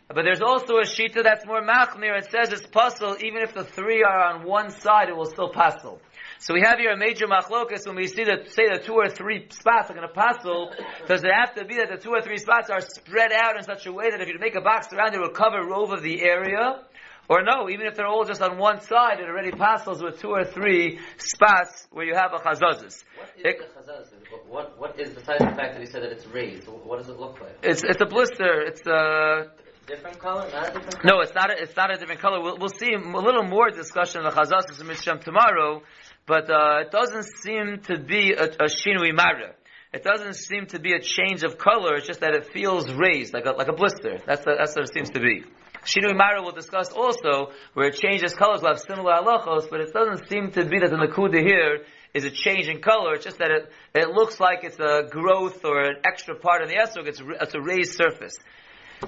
But 0.08 0.22
there's 0.22 0.42
also 0.42 0.76
a 0.76 0.82
shita 0.82 1.22
that's 1.22 1.46
more 1.46 1.62
machmir. 1.62 2.16
It 2.18 2.30
says 2.30 2.52
it's 2.52 2.66
pasul, 2.66 3.22
even 3.22 3.42
if 3.42 3.54
the 3.54 3.64
three 3.64 4.02
are 4.02 4.32
on 4.32 4.44
one 4.44 4.70
side, 4.70 5.08
it 5.08 5.16
will 5.16 5.26
still 5.26 5.50
passel. 5.50 6.00
So 6.38 6.54
we 6.54 6.60
have 6.62 6.78
here 6.78 6.90
a 6.92 6.96
major 6.96 7.26
machlokas 7.26 7.86
when 7.86 7.96
we 7.96 8.06
see 8.06 8.24
that, 8.24 8.50
say 8.50 8.68
the 8.68 8.82
two 8.84 8.94
or 8.94 9.08
three 9.08 9.46
spots 9.50 9.90
are 9.90 9.94
going 9.94 10.06
to 10.06 10.14
passel. 10.14 10.72
Does 11.06 11.22
it 11.24 11.30
have 11.32 11.54
to 11.54 11.64
be 11.64 11.76
that 11.76 11.88
the 11.90 11.96
two 11.96 12.10
or 12.10 12.20
three 12.20 12.38
spots 12.38 12.70
are 12.70 12.80
spread 12.80 13.32
out 13.32 13.56
in 13.56 13.62
such 13.62 13.86
a 13.86 13.92
way 13.92 14.10
that 14.10 14.20
if 14.20 14.28
you 14.28 14.38
make 14.38 14.54
a 14.54 14.60
box 14.60 14.92
around 14.92 15.14
it, 15.14 15.16
it 15.16 15.20
will 15.20 15.30
cover 15.30 15.64
rove 15.64 15.90
of 15.90 16.02
the 16.02 16.22
area? 16.22 16.84
Or 17.28 17.42
no, 17.42 17.70
even 17.70 17.86
if 17.86 17.94
they're 17.94 18.06
all 18.06 18.26
just 18.26 18.42
on 18.42 18.58
one 18.58 18.82
side, 18.82 19.18
it 19.18 19.26
already 19.26 19.50
passes 19.50 20.02
with 20.02 20.20
two 20.20 20.28
or 20.28 20.44
three 20.44 21.00
spots 21.16 21.88
where 21.90 22.04
you 22.04 22.14
have 22.14 22.32
a 22.34 22.36
chazazis. 22.36 23.02
What 23.16 23.30
is 23.36 23.42
the 23.42 23.80
chazazis? 23.80 24.48
What, 24.48 24.78
what 24.78 25.00
is, 25.00 25.14
besides 25.14 25.42
the 25.42 25.54
fact 25.56 25.72
that 25.72 25.80
he 25.80 25.86
said 25.86 26.02
that 26.02 26.12
it's 26.12 26.26
raised, 26.26 26.68
what 26.68 26.98
does 26.98 27.08
it 27.08 27.18
look 27.18 27.40
like? 27.40 27.56
It's, 27.62 27.82
it's 27.82 28.00
a 28.02 28.06
blister. 28.06 28.60
It's 28.60 28.86
a... 28.86 29.52
Different 29.86 30.18
color? 30.18 30.50
Not 30.50 30.68
a 30.68 30.72
different 30.72 31.00
color? 31.00 31.16
No, 31.16 31.20
it's 31.20 31.34
not 31.34 31.50
a, 31.50 31.62
it's 31.62 31.76
not 31.76 31.94
a 31.94 31.98
different 31.98 32.20
color. 32.20 32.42
We'll, 32.42 32.58
we'll 32.58 32.68
see 32.68 32.92
a 32.92 32.98
little 32.98 33.44
more 33.44 33.70
discussion 33.70 34.24
of 34.24 34.34
the 34.34 34.40
chazazis 34.40 34.80
in 34.80 34.86
Mishnah 34.86 35.18
tomorrow, 35.18 35.82
but 36.26 36.50
uh, 36.50 36.80
it 36.80 36.90
doesn't 36.90 37.26
seem 37.42 37.80
to 37.84 37.98
be 37.98 38.32
a, 38.32 38.44
a 38.44 38.68
shinui 38.68 39.14
mara. 39.14 39.54
It 39.92 40.02
doesn't 40.02 40.34
seem 40.34 40.66
to 40.68 40.80
be 40.80 40.92
a 40.92 41.00
change 41.00 41.44
of 41.44 41.56
color, 41.56 41.94
it's 41.94 42.06
just 42.06 42.20
that 42.20 42.34
it 42.34 42.52
feels 42.52 42.92
raised, 42.92 43.32
like 43.32 43.46
a, 43.46 43.50
like 43.50 43.68
a 43.68 43.72
blister. 43.72 44.18
That's, 44.26 44.44
the, 44.44 44.56
that's 44.58 44.74
what 44.74 44.88
it 44.88 44.92
seems 44.92 45.10
to 45.10 45.20
be. 45.20 45.44
Shinui 45.84 46.16
Mara 46.16 46.42
will 46.42 46.52
discuss 46.52 46.90
also 46.90 47.52
where 47.74 47.88
it 47.88 47.96
changes 47.96 48.34
colors 48.34 48.62
will 48.62 48.70
have 48.70 48.80
similar 48.80 49.12
halachos, 49.12 49.68
but 49.70 49.80
it 49.80 49.92
doesn't 49.92 50.28
seem 50.28 50.50
to 50.52 50.64
be 50.64 50.78
that 50.80 50.90
the 50.90 50.96
Nakuda 50.96 51.40
here 51.40 51.84
is 52.14 52.24
a 52.24 52.30
change 52.30 52.68
in 52.68 52.80
color. 52.80 53.14
It's 53.14 53.24
just 53.24 53.38
that 53.38 53.50
it, 53.50 53.70
it 53.94 54.08
looks 54.08 54.40
like 54.40 54.64
it's 54.64 54.78
a 54.80 55.06
growth 55.10 55.64
or 55.64 55.82
an 55.82 55.96
extra 56.04 56.34
part 56.36 56.62
of 56.62 56.68
the 56.68 56.76
esrog. 56.76 57.06
It's, 57.06 57.20
it's 57.20 57.54
a 57.54 57.60
raised 57.60 57.92
surface. 57.92 58.36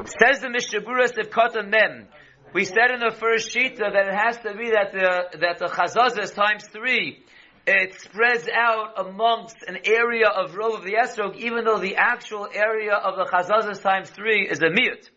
Says 0.05 0.41
the 0.41 0.49
Mishaburas 0.49 1.17
of 1.19 1.31
Katan 1.31 1.71
Mem. 1.71 2.09
We 2.53 2.65
said 2.65 2.91
in 2.93 3.01
the 3.01 3.15
first 3.15 3.51
sheet 3.51 3.79
that 3.79 3.95
it 3.95 4.15
has 4.15 4.39
to 4.39 4.55
be 4.55 4.71
that 4.71 4.93
the 4.93 5.39
that 5.41 5.59
the 5.59 5.67
chazazah 5.67 6.23
is 6.23 6.31
times 6.31 6.65
three. 6.69 7.23
it 7.67 8.01
spreads 8.01 8.49
out 8.49 8.95
amongst 8.97 9.57
an 9.67 9.79
area 9.85 10.29
of 10.29 10.53
Rov 10.53 10.79
of 10.79 10.85
the 10.85 10.95
Esrog, 10.95 11.37
even 11.37 11.65
though 11.65 11.79
the 11.79 11.97
actual 11.97 12.47
area 12.53 12.95
of 12.95 13.17
the 13.17 13.25
Chazazas 13.25 13.83
times 13.83 14.09
three 14.11 14.49
is 14.49 14.61
a 14.61 14.67
Miyut. 14.67 15.11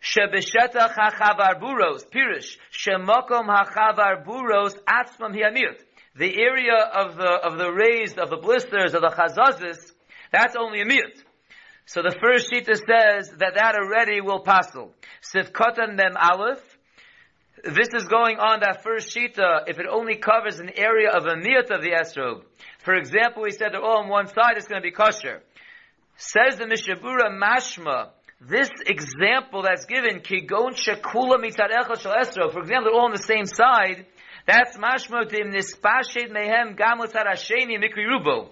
Shebeshetach 0.00 0.94
hachavar 0.94 1.60
buros, 1.60 2.06
pirish, 2.08 2.56
shemokom 2.72 3.46
hachavar 3.48 4.24
buros, 4.24 4.74
atzmam 4.88 5.34
hiamiyut. 5.34 5.82
The 6.16 6.40
area 6.40 6.78
of 6.94 7.16
the, 7.16 7.28
of 7.28 7.58
the 7.58 7.70
raised, 7.70 8.18
of 8.18 8.30
the 8.30 8.38
blisters, 8.38 8.94
of 8.94 9.02
the 9.02 9.10
chazazis, 9.10 9.92
that's 10.32 10.56
only 10.56 10.80
a 10.80 10.86
miyut. 10.86 11.22
So 11.86 12.02
the 12.02 12.16
first 12.20 12.50
shita 12.50 12.74
says 12.76 13.30
that 13.38 13.54
that 13.54 13.76
already 13.76 14.20
will 14.20 14.40
passel. 14.40 14.92
Sifkotan 15.22 15.94
mem 15.94 16.16
aleph. 16.16 16.60
This 17.62 17.88
is 17.94 18.04
going 18.06 18.38
on 18.38 18.60
that 18.60 18.82
first 18.82 19.16
shita 19.16 19.68
if 19.68 19.78
it 19.78 19.86
only 19.88 20.16
covers 20.16 20.58
an 20.58 20.70
area 20.76 21.10
of 21.10 21.26
a 21.26 21.34
miyut 21.34 21.70
of 21.70 21.82
the 21.82 21.92
esrog. 21.92 22.42
For 22.80 22.94
example, 22.94 23.44
we 23.44 23.52
said 23.52 23.68
they're 23.72 23.82
all 23.82 23.98
oh, 23.98 24.02
on 24.02 24.08
one 24.08 24.26
side, 24.26 24.56
it's 24.56 24.66
going 24.66 24.82
to 24.82 24.86
be 24.86 24.90
kosher. 24.90 25.42
Says 26.16 26.56
the 26.56 26.64
Mishabura 26.64 27.30
Mashma, 27.30 28.08
this 28.40 28.70
example 28.84 29.62
that's 29.62 29.86
given, 29.86 30.20
kigon 30.20 30.74
shekula 30.74 31.38
mitarecha 31.38 32.00
shel 32.00 32.14
esrog, 32.14 32.52
for 32.52 32.60
example, 32.60 32.90
they're 32.90 32.94
all 32.94 33.06
on 33.06 33.12
the 33.12 33.18
same 33.18 33.46
side, 33.46 34.06
that's 34.44 34.76
mashma 34.76 35.28
dim 35.28 35.52
nispashet 35.52 36.30
mehem 36.30 36.76
gam 36.76 36.98
hasheni 36.98 37.78
mikri 37.78 38.06
rubo. 38.06 38.50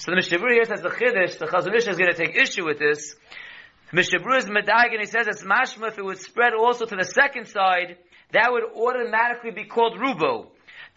So 0.00 0.12
the 0.12 0.16
Mishabura 0.16 0.52
here 0.52 0.64
says 0.64 0.80
the 0.80 0.88
Chiddush, 0.88 1.36
the 1.36 1.44
Chazon 1.44 1.76
Ish 1.76 1.86
is 1.86 1.98
going 1.98 2.10
to 2.10 2.16
take 2.16 2.34
issue 2.34 2.64
with 2.64 2.78
this. 2.78 3.16
Mishabura 3.92 4.38
is 4.38 4.46
medag 4.46 4.92
and 4.92 5.00
he 5.00 5.04
says 5.04 5.26
it's 5.28 5.44
mashma 5.44 5.88
if 5.88 5.98
it 5.98 6.02
would 6.02 6.16
spread 6.16 6.54
also 6.54 6.86
to 6.86 6.96
the 6.96 7.04
second 7.04 7.48
side, 7.48 7.98
that 8.32 8.50
would 8.50 8.62
automatically 8.64 9.50
be 9.50 9.64
called 9.64 9.98
rubo. 9.98 10.46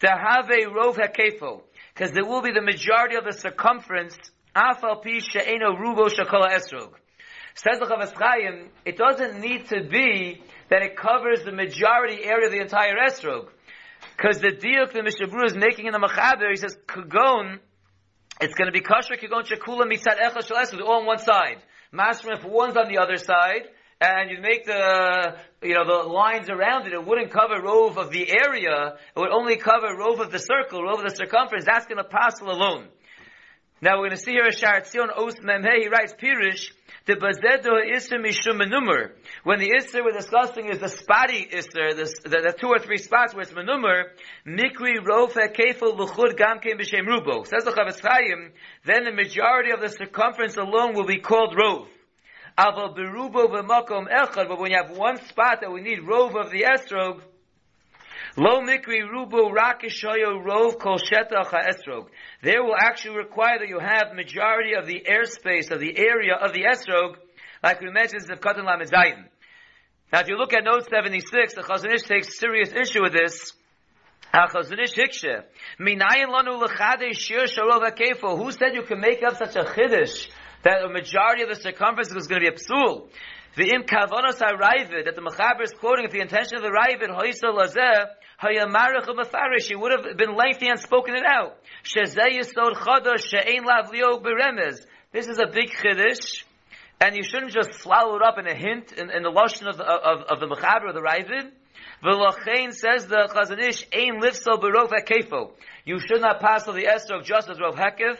To 0.00 0.08
have 0.08 0.48
a 0.48 0.64
rov 0.72 0.96
hakefo. 0.96 1.60
Because 1.92 2.12
there 2.12 2.24
will 2.24 2.40
be 2.40 2.52
the 2.52 2.62
majority 2.62 3.16
of 3.16 3.24
the 3.24 3.34
circumference, 3.34 4.16
afal 4.56 5.02
pi 5.02 5.18
she'eno 5.18 5.76
rubo 5.76 6.08
shakala 6.08 6.48
esrog. 6.56 6.94
Says 7.56 7.78
the 7.80 7.84
Chafetz 7.84 8.14
Chaim, 8.14 8.70
it 8.86 8.96
doesn't 8.96 9.38
need 9.38 9.68
to 9.68 9.82
be 9.84 10.40
that 10.70 10.80
it 10.80 10.96
covers 10.96 11.44
the 11.44 11.52
majority 11.52 12.24
area 12.24 12.46
of 12.46 12.52
the 12.52 12.60
entire 12.60 12.94
esrog. 13.06 13.48
Because 14.16 14.38
the 14.38 14.48
diuk 14.48 14.94
the 14.94 15.00
Mishabura 15.00 15.44
is 15.44 15.54
making 15.54 15.84
in 15.84 15.92
the 15.92 15.98
Mechaber, 15.98 16.48
he 16.48 16.56
says, 16.56 16.78
kagon, 16.86 17.58
it's 18.40 18.54
going 18.54 18.66
to 18.66 18.72
be 18.72 18.80
kosher 18.80 19.16
kagon 19.16 19.44
shekula 19.44 19.84
mitzad 19.84 20.18
echa 20.18 20.46
shel 20.46 20.56
esrog, 20.56 20.82
all 20.82 21.00
on 21.00 21.06
one 21.06 21.18
side. 21.18 21.58
Mashma, 21.92 22.38
if 22.38 22.44
one's 22.44 22.76
on 22.76 22.88
the 22.88 22.98
other 22.98 23.16
side, 23.16 23.68
and 24.00 24.30
you 24.30 24.40
make 24.40 24.66
the, 24.66 25.36
you 25.62 25.74
know, 25.74 25.84
the 25.84 26.08
lines 26.08 26.50
around 26.50 26.86
it, 26.86 26.92
it 26.92 27.06
wouldn't 27.06 27.30
cover 27.30 27.62
rove 27.62 27.96
of 27.96 28.10
the 28.10 28.28
area, 28.28 28.94
it 29.16 29.18
would 29.18 29.30
only 29.30 29.56
cover 29.56 29.96
rove 29.96 30.20
of 30.20 30.32
the 30.32 30.38
circle, 30.38 30.82
rove 30.82 30.98
of 30.98 31.08
the 31.08 31.14
circumference, 31.14 31.64
that's 31.64 31.86
going 31.86 31.98
to 31.98 32.04
pass 32.04 32.40
alone. 32.40 32.88
Now 33.84 33.98
we're 33.98 34.08
going 34.08 34.16
to 34.16 34.16
see 34.16 34.30
here 34.30 34.46
a 34.46 34.50
Sharatzion 34.50 35.10
Os 35.14 35.34
Memhe, 35.40 35.82
he 35.82 35.88
writes 35.88 36.14
Pirish, 36.14 36.70
the 37.04 37.16
Bazedo 37.16 37.72
Isser 37.84 38.18
Mishum 38.18 38.58
Menumar. 38.58 39.10
When 39.42 39.58
the 39.58 39.72
Isser 39.78 40.02
we're 40.02 40.12
discussing 40.12 40.70
is 40.70 40.78
the 40.78 40.88
spotty 40.88 41.46
Isser, 41.52 41.94
the, 41.94 42.10
the, 42.22 42.30
the, 42.30 42.54
two 42.58 42.68
or 42.68 42.78
three 42.78 42.96
spots 42.96 43.34
where 43.34 43.42
it's 43.42 43.52
Menumar, 43.52 44.04
Mikri 44.46 45.04
Rofe 45.04 45.54
Kefel 45.54 45.98
Luchud 45.98 46.34
Gamkein 46.34 46.80
B'Shem 46.80 47.06
Rubo. 47.06 47.46
Says 47.46 47.64
the 47.64 47.72
Chafetz 47.72 48.00
Chaim, 48.00 48.52
then 48.86 49.04
the 49.04 49.12
majority 49.12 49.70
of 49.70 49.82
the 49.82 49.90
circumference 49.90 50.56
alone 50.56 50.94
will 50.94 51.04
be 51.04 51.18
called 51.18 51.54
Rove. 51.54 51.86
Aval 52.56 52.96
Berubo 52.96 53.48
B'Makom 53.48 54.06
Echad, 54.10 54.48
but 54.48 54.58
when 54.58 54.70
you 54.70 54.78
have 54.78 54.96
one 54.96 55.22
spot 55.26 55.58
that 55.60 55.70
we 55.70 55.82
need 55.82 55.98
Rove 56.08 56.34
of 56.36 56.50
the 56.50 56.62
Esrog, 56.62 57.20
Lo 58.36 58.60
mikri 58.62 59.00
rubu 59.08 59.54
rakishoyo 59.54 60.44
rov 60.44 60.78
kol 60.80 60.98
shetach 60.98 61.52
esrog. 61.52 62.08
There 62.42 62.64
will 62.64 62.74
actually 62.74 63.18
require 63.18 63.60
that 63.60 63.68
you 63.68 63.78
have 63.78 64.12
majority 64.12 64.74
of 64.74 64.86
the 64.86 65.06
airspace 65.08 65.70
of 65.70 65.78
the 65.78 65.96
area 65.96 66.34
of 66.34 66.52
the 66.52 66.64
esrog, 66.64 67.14
like 67.62 67.80
we 67.80 67.90
mentioned 67.90 68.28
in 68.28 68.36
Katan 68.38 68.64
Lamezayin. 68.64 69.26
Now, 70.12 70.20
if 70.20 70.28
you 70.28 70.36
look 70.36 70.52
at 70.52 70.64
note 70.64 70.88
76, 70.90 71.54
the 71.54 71.62
Chazon 71.62 71.94
Ish 71.94 72.02
takes 72.02 72.38
serious 72.38 72.72
issue 72.72 73.02
with 73.02 73.12
this. 73.12 73.52
Chazon 74.34 74.82
Ish 74.82 74.94
hikshe. 74.94 75.44
Minayin 75.78 76.26
lanu 76.26 76.60
l'chadei 76.60 77.16
shir 77.16 77.46
sharov 77.46 77.88
hakefo. 77.88 78.36
Who 78.36 78.50
said 78.50 78.74
you 78.74 78.82
can 78.82 78.98
make 78.98 79.22
up 79.22 79.36
such 79.36 79.54
a 79.54 79.62
chiddush 79.62 80.28
that 80.64 80.82
a 80.82 80.88
majority 80.88 81.44
of 81.44 81.50
the 81.50 81.56
circumference 81.56 82.12
is 82.12 82.26
going 82.26 82.42
to 82.42 82.50
be 82.50 82.56
a 82.56 82.58
psul? 82.58 83.10
The 83.56 83.72
im 83.72 83.84
kavanos 83.84 84.40
ha'raivid, 84.40 85.04
that 85.04 85.14
the 85.14 85.22
Mechaber 85.22 85.62
is 85.62 85.70
quoting, 85.78 86.06
if 86.06 86.10
the 86.10 86.20
intention 86.20 86.56
of 86.56 86.62
the 86.62 86.70
hoisa 86.70 87.54
lazeh, 87.54 88.06
u'mefarish, 88.44 89.68
he 89.68 89.74
would 89.74 89.92
have 89.92 90.16
been 90.16 90.34
lengthy 90.36 90.68
and 90.68 90.78
spoken 90.78 91.14
it 91.14 91.24
out. 91.26 91.56
She'ein 91.82 93.64
lav. 93.64 93.90
This 95.12 95.26
is 95.28 95.38
a 95.38 95.46
big 95.46 95.70
chiddush, 95.70 96.44
and 97.00 97.16
you 97.16 97.22
shouldn't 97.22 97.52
just 97.52 97.74
swallow 97.74 98.16
it 98.16 98.22
up 98.22 98.38
in 98.38 98.46
a 98.46 98.54
hint, 98.54 98.92
in, 98.92 99.10
in 99.10 99.22
the 99.22 99.30
lashon 99.30 99.68
of, 99.68 99.80
of, 99.80 100.22
of 100.22 100.40
the 100.40 100.46
Mechaber 100.46 100.88
or 100.88 100.92
the 100.92 101.00
raivid. 101.00 101.50
V'lochein 102.02 102.72
says 102.72 103.06
the 103.06 103.28
Chazon 103.34 103.62
Ish, 103.62 103.86
ein 103.92 104.20
lifso 104.20 104.60
berov 104.60 104.90
hakefo. 104.90 105.52
You 105.84 105.98
should 105.98 106.20
not 106.20 106.40
pass 106.40 106.66
on 106.68 106.74
the 106.74 106.84
esrog 106.84 107.24
just 107.24 107.48
as 107.48 107.58
rov 107.58 107.76
hekef. 107.76 108.18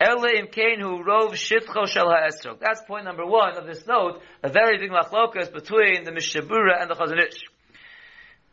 Ele 0.00 0.38
im 0.38 0.46
kain 0.46 0.80
hu 0.80 1.02
rov 1.04 1.32
shitcho 1.32 1.86
shel 1.86 2.08
ha'esrog. 2.08 2.60
That's 2.60 2.82
point 2.86 3.04
number 3.04 3.26
one 3.26 3.56
of 3.58 3.66
this 3.66 3.86
note, 3.86 4.22
a 4.42 4.48
very 4.48 4.78
big 4.78 4.90
machlokas 4.90 5.52
between 5.52 6.04
the 6.04 6.12
Mishabura 6.12 6.80
and 6.80 6.90
the 6.90 6.94
Chazon 6.94 7.18
Ish. 7.26 7.42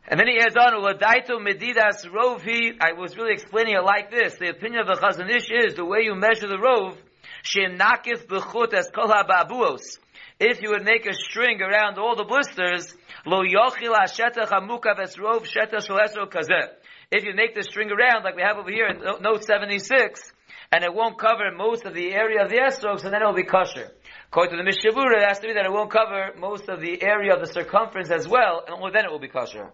And 0.09 0.17
then 0.17 0.27
he 0.27 0.39
adds 0.39 0.55
on, 0.55 0.71
Uladaito 0.71 1.35
medidas 1.37 2.05
rovi, 2.07 2.77
I 2.79 2.93
was 2.93 3.17
really 3.17 3.33
explaining 3.33 3.75
it 3.75 3.83
like 3.83 4.09
this. 4.09 4.35
The 4.35 4.49
opinion 4.49 4.79
of 4.79 4.87
the 4.87 4.93
Chazon 4.93 5.29
Ish 5.29 5.51
is, 5.51 5.75
the 5.75 5.83
way 5.83 5.99
you 6.03 6.15
measure 6.15 6.47
the 6.47 6.55
rov, 6.55 6.95
shem 7.43 7.77
nakif 7.77 8.25
b'chut 8.25 8.73
as 8.73 8.87
kol 8.95 9.09
ha'babuos. 9.09 9.99
If 10.39 10.61
you 10.61 10.69
would 10.69 10.85
make 10.85 11.05
a 11.05 11.13
string 11.13 11.61
around 11.61 11.97
all 11.97 12.15
the 12.15 12.23
blisters, 12.23 12.95
lo 13.25 13.43
yochil 13.43 13.93
ha'shetach 13.93 14.47
hamukav 14.47 14.97
es 15.01 15.17
rov 15.17 15.45
shetach 15.45 15.85
shel 15.85 16.27
kazeh. 16.27 16.69
If 17.11 17.25
you 17.25 17.33
make 17.35 17.53
the 17.53 17.63
string 17.63 17.91
around, 17.91 18.23
like 18.23 18.37
we 18.37 18.43
have 18.43 18.57
over 18.57 18.71
here 18.71 18.87
in 18.87 19.01
note 19.21 19.43
76, 19.43 20.31
and 20.71 20.85
it 20.85 20.93
won't 20.93 21.17
cover 21.17 21.51
most 21.53 21.85
of 21.85 21.93
the 21.93 22.13
area 22.13 22.43
of 22.43 22.49
the 22.49 22.57
esrog, 22.57 23.01
so 23.01 23.09
then 23.09 23.21
it 23.21 23.25
will 23.25 23.33
be 23.33 23.43
kosher. 23.43 23.91
According 24.27 24.57
to 24.57 24.63
the 24.63 24.69
Mishabura, 24.69 25.21
it 25.21 25.27
has 25.27 25.39
to 25.39 25.47
be 25.47 25.53
that 25.53 25.65
it 25.65 25.71
won't 25.71 25.91
cover 25.91 26.31
most 26.37 26.69
of 26.69 26.79
the 26.79 27.01
area 27.01 27.33
of 27.33 27.41
the 27.41 27.51
circumference 27.51 28.09
as 28.09 28.27
well, 28.27 28.63
and 28.65 28.75
only 28.75 28.91
then 28.93 29.05
it 29.05 29.11
will 29.11 29.19
be 29.19 29.29
kosher. 29.29 29.71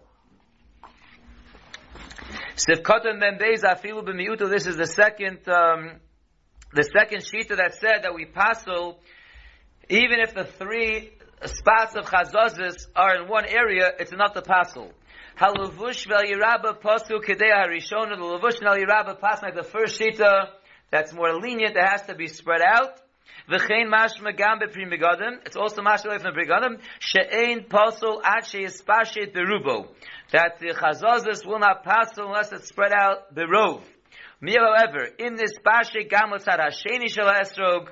Sivkotan 2.56 3.20
ben 3.20 3.36
beis 3.38 3.64
afilu 3.64 4.04
b'miutu. 4.06 4.48
This 4.48 4.66
is 4.66 4.76
the 4.76 4.86
second, 4.86 5.38
um, 5.48 6.00
the 6.72 6.84
second 6.84 7.22
shita 7.22 7.56
that 7.56 7.74
said 7.74 8.02
that 8.04 8.14
we 8.14 8.26
passel, 8.26 9.00
even 9.88 10.20
if 10.20 10.34
the 10.34 10.44
three 10.44 11.10
spots 11.44 11.96
of 11.96 12.04
chazazis 12.06 12.86
are 12.94 13.16
in 13.16 13.28
one 13.28 13.44
area, 13.44 13.90
it's 13.98 14.12
enough 14.12 14.34
to 14.34 14.42
passel. 14.42 14.92
Haluvush 15.36 16.06
vel 16.06 16.22
yiraba 16.22 16.80
pasu 16.80 17.20
kedei 17.20 17.50
harishon. 17.52 18.10
The 18.10 18.22
lavush 18.22 18.60
vel 18.60 18.76
yiraba 18.76 19.18
pas 19.18 19.42
like 19.42 19.56
the 19.56 19.64
first 19.64 20.00
shita 20.00 20.50
that's 20.92 21.12
more 21.12 21.34
lenient. 21.34 21.74
That 21.74 21.88
has 21.90 22.02
to 22.02 22.14
be 22.14 22.28
spread 22.28 22.62
out. 22.62 23.00
V'chein 23.48 23.88
mashma 23.92 24.36
gam 24.36 24.58
b'prim 24.58 24.92
begadim. 24.92 25.44
It's 25.46 25.56
also 25.56 25.82
mashma 25.82 26.20
from 26.20 26.34
begadim. 26.34 26.80
She'ein 26.98 27.64
pasol 27.64 28.20
ad 28.24 28.46
she'ispashet 28.46 29.34
berubo. 29.34 29.88
That 30.32 30.58
the 30.60 30.68
chazazis 30.68 31.46
will 31.46 31.58
not 31.58 31.84
pass 31.84 32.16
unless 32.16 32.52
it's 32.52 32.68
spread 32.68 32.92
out 32.92 33.34
berov. 33.34 33.82
Me, 34.40 34.56
however, 34.56 35.08
in 35.18 35.36
this 35.36 35.52
pashe 35.58 36.08
gam 36.08 36.30
l'tzad 36.30 36.58
hasheni 36.58 37.08
shel 37.08 37.26
esrog, 37.26 37.88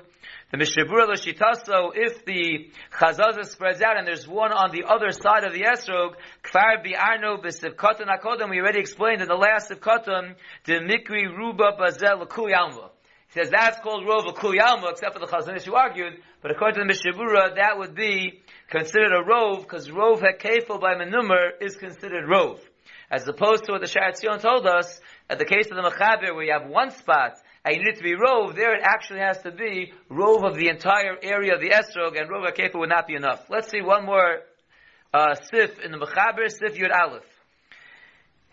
the 0.51 0.57
Mishabura 0.57 1.07
Lashitaso, 1.07 1.91
if 1.95 2.25
the 2.25 2.69
chazazah 2.99 3.45
spreads 3.45 3.81
out 3.81 3.97
and 3.97 4.05
there's 4.05 4.27
one 4.27 4.51
on 4.51 4.69
the 4.71 4.83
other 4.87 5.09
side 5.09 5.43
of 5.43 5.53
the 5.53 5.61
esrog, 5.61 6.13
kfar 6.43 6.83
bi'arno 6.85 7.43
b'sivkatan 7.43 8.07
akodem, 8.07 8.51
we 8.51 8.59
already 8.59 8.79
explained 8.79 9.21
in 9.21 9.27
the 9.27 9.33
last 9.33 9.71
sivkatan, 9.71 10.35
the 10.65 10.73
mikri 10.73 11.25
ruba 11.25 11.71
bazel 11.75 12.19
l'kuyalma. 12.19 12.92
He 13.33 13.39
says 13.39 13.49
that's 13.49 13.79
called 13.79 14.05
rov 14.05 14.25
l'kuyalma, 14.25 14.91
except 14.91 15.13
for 15.13 15.19
the 15.19 15.25
chazon 15.25 15.59
who 15.63 15.73
argued, 15.73 16.21
but 16.41 16.51
according 16.51 16.87
to 16.87 16.93
the 16.93 16.93
Mishabura, 16.93 17.55
that 17.55 17.79
would 17.79 17.95
be 17.95 18.41
considered 18.69 19.11
a 19.11 19.23
rov, 19.23 19.61
because 19.61 19.89
rov 19.89 20.21
hekefel 20.21 20.79
by 20.79 20.93
menumar 20.93 21.49
is 21.59 21.75
considered 21.75 22.25
rov. 22.25 22.59
As 23.09 23.27
opposed 23.27 23.63
to 23.65 23.71
what 23.71 23.81
the 23.81 23.87
Sharatzion 23.87 24.39
told 24.39 24.67
us, 24.67 24.99
at 25.29 25.39
the 25.39 25.45
case 25.45 25.65
of 25.71 25.77
the 25.77 25.81
Mechaber, 25.81 26.35
where 26.35 26.43
you 26.43 26.51
have 26.51 26.69
one 26.69 26.91
spot, 26.91 27.33
and 27.65 27.75
you 27.75 27.83
need 27.83 27.95
to 27.95 28.03
be 28.03 28.13
rove, 28.13 28.55
there 28.55 28.75
it 28.75 28.83
actually 28.83 29.21
has 29.21 29.41
to 29.41 29.51
be 29.51 29.93
rove 30.09 30.43
of 30.43 30.55
the 30.55 30.69
entire 30.69 31.17
area 31.23 31.55
of 31.55 31.59
the 31.59 31.69
esrog, 31.69 32.19
and 32.19 32.29
rove 32.29 32.45
hekefel 32.45 32.81
would 32.81 32.89
not 32.89 33.07
be 33.07 33.15
enough. 33.15 33.45
Let's 33.49 33.71
see 33.71 33.81
one 33.81 34.05
more 34.05 34.41
uh, 35.11 35.33
sif 35.51 35.79
in 35.79 35.91
the 35.91 35.97
Mechaber, 35.97 36.51
sif 36.51 36.77
yud 36.77 36.91
aleph. 36.91 37.23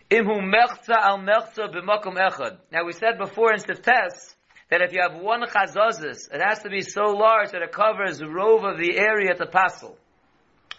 Imhu 0.09 0.41
mechza 0.41 0.97
al 0.97 1.19
mechza 1.19 1.71
b'makom 1.71 2.17
echad. 2.17 2.57
Now 2.71 2.85
we 2.85 2.93
said 2.93 3.19
before 3.19 3.53
in 3.53 3.59
sif 3.59 3.83
tes, 3.83 4.35
that 4.71 4.81
if 4.81 4.93
you 4.93 5.01
have 5.01 5.21
one 5.21 5.43
chazazis, 5.43 6.33
it 6.33 6.41
has 6.41 6.63
to 6.63 6.69
be 6.69 6.81
so 6.81 7.11
large 7.11 7.51
that 7.51 7.61
it 7.61 7.71
covers 7.71 8.17
the 8.17 8.27
rove 8.27 8.63
of 8.63 8.79
the 8.79 8.97
area 8.97 9.35
to 9.35 9.45
passel. 9.45 9.97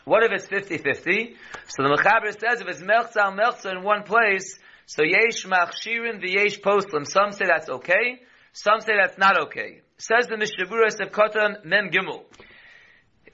What 0.05 0.25
if 0.25 0.33
it's 0.33 0.47
50-50? 0.49 1.37
So 1.69 1.85
the 1.85 1.97
Mechaber 1.97 2.33
says 2.33 2.61
if 2.61 2.67
it's 2.67 2.83
melchza 2.83 3.31
melchza 3.39 3.71
in 3.71 3.85
one 3.85 4.03
place, 4.03 4.59
So 4.87 5.05
yesh 5.05 5.47
machshirin 5.47 6.21
v'yesh 6.23 6.61
poslim. 6.61 7.07
Some 7.07 7.33
say 7.33 7.47
that's 7.47 7.69
okay. 7.69 8.21
Some 8.53 8.81
say 8.81 8.95
that's 9.01 9.17
not 9.17 9.41
okay. 9.43 9.81
Says 9.97 10.27
the 10.27 10.35
Mishabura 10.35 10.91
Sevkotan 10.91 11.65
Mem 11.65 11.91
Gimel. 11.91 12.25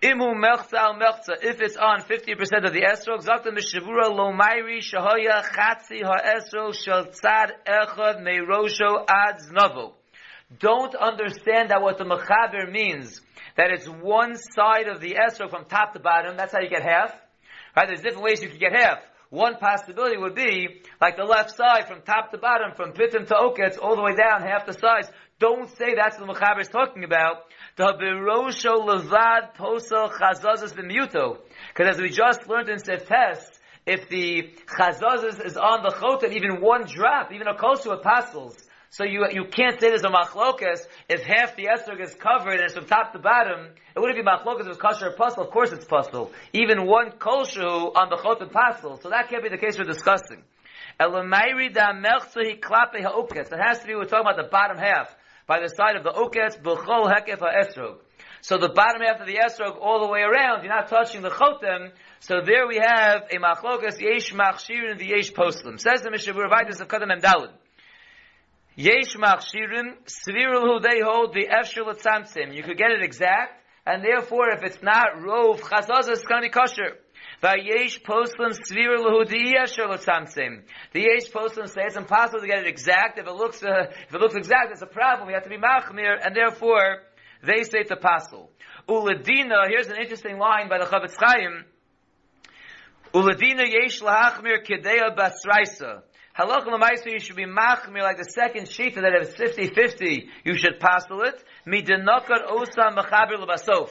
Imu 0.02 0.36
melchza 0.36 0.94
melchza, 1.00 1.42
if 1.42 1.60
it's 1.60 1.76
on 1.76 2.02
50% 2.02 2.66
of 2.66 2.72
the 2.72 2.82
esrog, 2.82 3.24
zakta 3.24 3.50
mishavura 3.50 4.08
lo 4.14 4.32
mairi 4.32 4.80
shahaya 4.80 5.42
chatzi 5.42 6.04
ha 6.04 6.20
esrog 6.36 6.74
shal 6.74 7.06
tzad 7.06 7.52
echad 7.66 8.20
meirosho 8.22 9.04
ad 9.08 9.38
znavo. 9.40 9.97
Don't 10.56 10.94
understand 10.94 11.70
that 11.70 11.82
what 11.82 11.98
the 11.98 12.04
mechaber 12.04 12.70
means, 12.72 13.20
that 13.56 13.70
it's 13.70 13.86
one 13.86 14.34
side 14.34 14.88
of 14.88 15.00
the 15.00 15.14
esrog 15.14 15.50
from 15.50 15.66
top 15.66 15.92
to 15.92 16.00
bottom, 16.00 16.36
that's 16.38 16.52
how 16.52 16.60
you 16.60 16.70
get 16.70 16.82
half. 16.82 17.12
Right, 17.76 17.86
there's 17.86 18.00
different 18.00 18.24
ways 18.24 18.42
you 18.42 18.48
can 18.48 18.58
get 18.58 18.72
half. 18.72 18.98
One 19.30 19.56
possibility 19.56 20.16
would 20.16 20.34
be, 20.34 20.80
like 21.02 21.18
the 21.18 21.24
left 21.24 21.54
side, 21.54 21.86
from 21.86 22.00
top 22.00 22.30
to 22.30 22.38
bottom, 22.38 22.72
from 22.74 22.92
pitim 22.92 23.26
to 23.26 23.34
oketz, 23.34 23.78
all 23.78 23.94
the 23.94 24.02
way 24.02 24.14
down, 24.14 24.40
half 24.40 24.64
the 24.64 24.72
size. 24.72 25.10
Don't 25.38 25.68
say 25.76 25.94
that's 25.94 26.18
what 26.18 26.26
the 26.26 26.32
mechaber 26.32 26.62
is 26.62 26.68
talking 26.68 27.04
about. 27.04 27.44
The 27.76 27.92
birosho 27.92 28.88
levad 28.88 29.54
posel 29.54 30.10
chazazas 30.10 30.74
b'muto. 30.74 31.38
Because 31.68 31.96
as 31.96 32.00
we 32.00 32.08
just 32.08 32.48
learned 32.48 32.70
in 32.70 32.78
Seftes, 32.78 33.38
if 33.86 34.08
the 34.08 34.50
chazazas 34.66 35.44
is 35.44 35.58
on 35.58 35.82
the 35.82 35.90
chotan, 35.90 36.32
even 36.32 36.62
one 36.62 36.86
drop, 36.86 37.30
even 37.30 37.48
a 37.48 37.54
kosher 37.54 37.92
apostles, 37.92 38.56
so 38.90 39.04
you 39.04 39.26
you 39.30 39.44
can't 39.44 39.78
say 39.80 39.90
there's 39.90 40.04
a 40.04 40.08
machlokas 40.08 40.80
if 41.08 41.22
half 41.22 41.54
the 41.56 41.66
esrog 41.66 42.00
is 42.02 42.14
covered 42.14 42.54
and 42.54 42.62
it's 42.62 42.74
from 42.74 42.86
top 42.86 43.12
to 43.12 43.18
bottom. 43.18 43.68
It 43.94 44.00
wouldn't 44.00 44.18
be 44.18 44.24
machlokas 44.24 44.60
if 44.60 44.66
it 44.66 44.70
was 44.70 44.78
kosher 44.78 45.08
or 45.08 45.12
pasul. 45.12 45.44
Of 45.44 45.50
course 45.50 45.72
it's 45.72 45.84
pasul. 45.84 46.32
Even 46.54 46.86
one 46.86 47.10
kosher 47.12 47.66
on 47.66 48.08
the 48.08 48.16
chotan 48.16 48.50
puzzle. 48.50 48.98
So 49.02 49.10
that 49.10 49.28
can't 49.28 49.42
be 49.42 49.50
the 49.50 49.58
case 49.58 49.76
we're 49.78 49.84
discussing. 49.84 50.42
It 51.00 51.12
has 53.62 53.78
to 53.78 53.86
be, 53.86 53.94
we're 53.94 54.06
talking 54.06 54.26
about 54.26 54.36
the 54.36 54.48
bottom 54.50 54.78
half 54.78 55.14
by 55.46 55.60
the 55.60 55.68
side 55.68 55.94
of 55.96 56.02
the 56.02 56.10
oketz 56.10 56.60
b'chol 56.60 57.06
hekef 57.06 57.38
ha'esrog. 57.38 57.98
So 58.40 58.58
the 58.58 58.68
bottom 58.68 59.02
half 59.02 59.20
of 59.20 59.26
the 59.26 59.36
esrog 59.36 59.78
all 59.80 60.00
the 60.00 60.08
way 60.10 60.22
around, 60.22 60.64
you're 60.64 60.74
not 60.74 60.88
touching 60.88 61.22
the 61.22 61.30
chotem. 61.30 61.92
So 62.20 62.40
there 62.44 62.66
we 62.66 62.76
have 62.76 63.28
a 63.30 63.36
machlokas 63.36 64.00
yesh 64.00 64.32
machshirin 64.32 64.98
the 64.98 65.06
yesh 65.06 65.32
poslim. 65.32 65.78
Says 65.78 66.02
the 66.02 66.10
Mishabur 66.10 66.50
Vaitis 66.50 66.80
of 66.80 66.88
Kadam 66.88 67.12
Emdalid. 67.16 67.52
Yesh 68.78 69.16
machshirin 69.16 69.96
svirul 70.06 70.80
they 70.80 71.00
hold 71.00 71.34
the 71.34 71.48
efshel 71.48 71.92
tzamtzim. 71.98 72.54
You 72.54 72.62
could 72.62 72.78
get 72.78 72.92
it 72.92 73.02
exact, 73.02 73.60
and 73.84 74.04
therefore 74.04 74.50
if 74.50 74.62
it's 74.62 74.80
not 74.80 75.16
rov 75.16 75.58
chazaz, 75.58 76.08
it's 76.08 76.22
going 76.22 76.42
to 76.42 76.48
be 76.48 76.52
kosher. 76.52 76.96
Vayesh 77.42 78.00
poslim 78.04 78.54
svir 78.54 78.98
shalotzamtzim. 79.66 80.62
The 80.92 81.00
yesh 81.00 81.28
poslim 81.32 81.68
say 81.68 81.82
it's 81.86 81.96
impossible 81.96 82.38
to 82.38 82.46
get 82.46 82.60
it 82.60 82.68
exact. 82.68 83.18
If 83.18 83.26
it 83.26 83.34
looks, 83.34 83.64
uh, 83.64 83.90
if 84.06 84.14
it 84.14 84.20
looks 84.20 84.36
exact, 84.36 84.70
it's 84.70 84.82
a 84.82 84.86
problem. 84.86 85.26
We 85.26 85.34
have 85.34 85.42
to 85.42 85.50
be 85.50 85.58
machmir, 85.58 86.24
and 86.24 86.36
therefore 86.36 86.98
they 87.42 87.64
say 87.64 87.80
it's 87.80 87.90
apostle. 87.90 88.52
Uladina. 88.88 89.66
Here's 89.68 89.88
an 89.88 89.96
interesting 89.96 90.38
line 90.38 90.68
by 90.68 90.78
the 90.78 90.84
Chofetz 90.84 91.16
Chaim. 91.18 91.64
Uladina 93.12 93.66
yesh 93.68 94.00
lahachmir 94.02 94.64
kedeya 94.64 95.16
basraisa. 95.16 96.02
Halacha 96.38 96.66
l'maisa, 96.66 97.10
you 97.10 97.18
should 97.18 97.34
be 97.34 97.46
machmir 97.46 98.02
like 98.02 98.16
the 98.16 98.22
second 98.22 98.66
shita 98.66 98.94
that 98.94 99.12
if 99.12 99.40
it's 99.40 99.58
50-50, 99.58 100.28
you 100.44 100.56
should 100.56 100.78
passel 100.78 101.22
it. 101.22 101.42
Midenokar 101.66 102.48
osa 102.48 102.94
mechaber 102.94 103.38
l'basof 103.40 103.90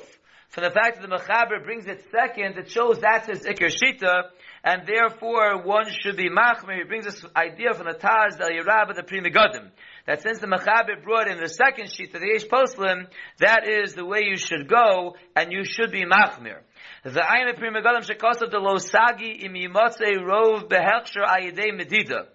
from 0.49 0.63
the 0.63 0.71
fact 0.71 0.99
that 0.99 1.07
the 1.07 1.13
Mechaber 1.13 1.63
brings 1.63 1.87
it 1.87 2.05
second, 2.09 2.57
it 2.57 2.71
shows 2.71 2.99
that's 2.99 3.27
his 3.27 3.41
Iker 3.43 3.69
Shita, 3.69 4.29
and 4.63 4.87
therefore 4.87 5.61
one 5.63 5.85
should 5.89 6.15
be 6.15 6.29
Machmer. 6.29 6.77
He 6.77 6.83
brings 6.83 7.05
this 7.05 7.23
idea 7.35 7.73
from 7.73 7.87
the 7.87 7.93
Taz, 7.93 8.37
the 8.37 8.45
Yerab, 8.45 8.95
the 8.95 9.03
Pri 9.03 9.19
Megadim. 9.19 9.69
That 10.05 10.21
since 10.21 10.39
the 10.39 10.47
Mechaber 10.47 11.03
brought 11.03 11.27
in 11.27 11.39
the 11.39 11.49
second 11.49 11.87
Shita, 11.87 12.13
the 12.13 12.27
Yesh 12.33 12.45
Poslim, 12.45 13.07
that 13.39 13.67
is 13.67 13.93
the 13.93 14.05
way 14.05 14.21
you 14.23 14.37
should 14.37 14.69
go, 14.69 15.17
and 15.35 15.51
you 15.51 15.65
should 15.65 15.91
be 15.91 16.05
Machmer. 16.05 16.61
The 17.03 17.19
Ayin 17.19 17.55
Pri 17.57 17.69
Megadim 17.69 18.09
Shekosav 18.09 18.49
the 18.49 18.57
Losagi 18.57 19.43
im 19.43 19.53
Yimotze 19.53 20.17
Rov 20.17 20.69
Behechsher 20.69 21.25
Ayidei 21.27 21.75
Medida. 21.75 22.27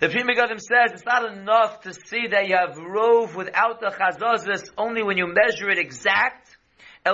The 0.00 0.08
Pri 0.08 0.22
Megadim 0.22 0.58
says 0.58 0.92
it's 0.94 1.04
not 1.04 1.30
enough 1.30 1.82
to 1.82 1.92
see 1.92 2.28
that 2.28 2.48
you 2.48 2.56
have 2.56 2.74
rove 2.78 3.36
without 3.36 3.80
the 3.80 3.90
chazazis 3.90 4.70
only 4.78 5.02
when 5.02 5.18
you 5.18 5.26
measure 5.26 5.68
it 5.68 5.76
exact, 5.76 6.56
it 7.04 7.12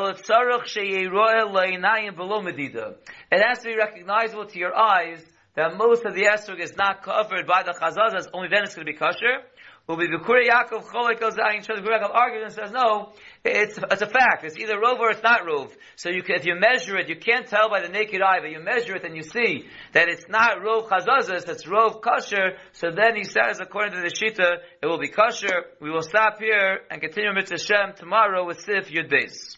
has 3.43 3.59
to 3.59 3.65
be 3.65 3.77
recognizable 3.77 4.47
to 4.47 4.59
your 4.61 4.77
eyes 4.77 5.21
that 5.57 5.77
most 5.77 6.05
of 6.05 6.15
the 6.15 6.27
esrog 6.27 6.61
is 6.61 6.77
not 6.77 7.03
covered 7.03 7.45
by 7.45 7.65
the 7.65 7.73
chazazas, 7.73 8.29
only 8.33 8.47
then 8.51 8.63
it's 8.63 8.77
going 8.77 8.87
to 8.87 8.93
be 8.93 8.97
kosher. 8.97 9.43
Will 9.87 9.97
be 9.97 10.09
Bikuri 10.09 10.49
Yaakov 10.49 10.85
Cholik 10.87 11.23
out 11.23 11.39
and 11.39 11.65
Yaakov 11.65 12.11
argues 12.13 12.43
and 12.45 12.53
says, 12.53 12.73
no, 12.73 13.13
it's, 13.45 13.79
it's 13.79 14.03
a 14.03 14.07
fact. 14.07 14.43
It's 14.43 14.59
either 14.59 14.81
rove 14.81 14.99
or 14.99 15.11
it's 15.11 15.23
not 15.23 15.47
rove. 15.47 15.73
So 15.95 16.09
you 16.09 16.25
can, 16.25 16.35
if 16.35 16.45
you 16.45 16.57
measure 16.57 16.97
it, 16.97 17.09
you 17.09 17.15
can't 17.15 17.47
tell 17.47 17.71
by 17.71 17.83
the 17.83 17.89
naked 17.89 18.21
eye, 18.21 18.41
but 18.41 18.51
you 18.51 18.59
measure 18.59 18.97
it 18.97 19.05
and 19.05 19.15
you 19.15 19.23
see 19.23 19.67
that 19.93 20.09
it's 20.09 20.29
not 20.29 20.61
rove 20.61 20.89
chazazas, 20.89 21.49
it's 21.49 21.69
rove 21.69 22.01
kosher. 22.01 22.57
So 22.73 22.91
then 22.91 23.15
he 23.15 23.23
says, 23.23 23.61
according 23.61 23.93
to 23.93 24.01
the 24.01 24.11
Shita, 24.11 24.57
it 24.83 24.87
will 24.87 24.99
be 24.99 25.09
kosher. 25.09 25.67
We 25.81 25.91
will 25.91 26.03
stop 26.03 26.41
here 26.41 26.81
and 26.91 27.01
continue 27.01 27.33
Mitzvah 27.33 27.59
Shem 27.59 27.93
tomorrow 27.97 28.45
with 28.45 28.61
Sif 28.61 28.91
Yud 28.91 29.09
Beis. 29.09 29.57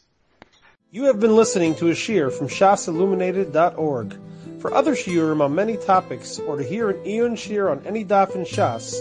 You 0.91 1.05
have 1.05 1.21
been 1.21 1.37
listening 1.37 1.75
to 1.77 1.89
a 1.89 1.95
shear 1.95 2.29
from 2.29 2.49
shasilluminated.org. 2.49 4.19
For 4.61 4.75
other 4.75 4.95
shiurim 4.95 5.41
on 5.41 5.55
many 5.55 5.77
topics, 5.77 6.39
or 6.39 6.57
to 6.57 6.65
hear 6.65 6.91
an 6.91 7.07
Eon 7.07 7.37
shear 7.37 7.69
on 7.69 7.87
any 7.87 8.05
daf 8.05 8.35
in 8.35 8.43
Shas, 8.43 9.01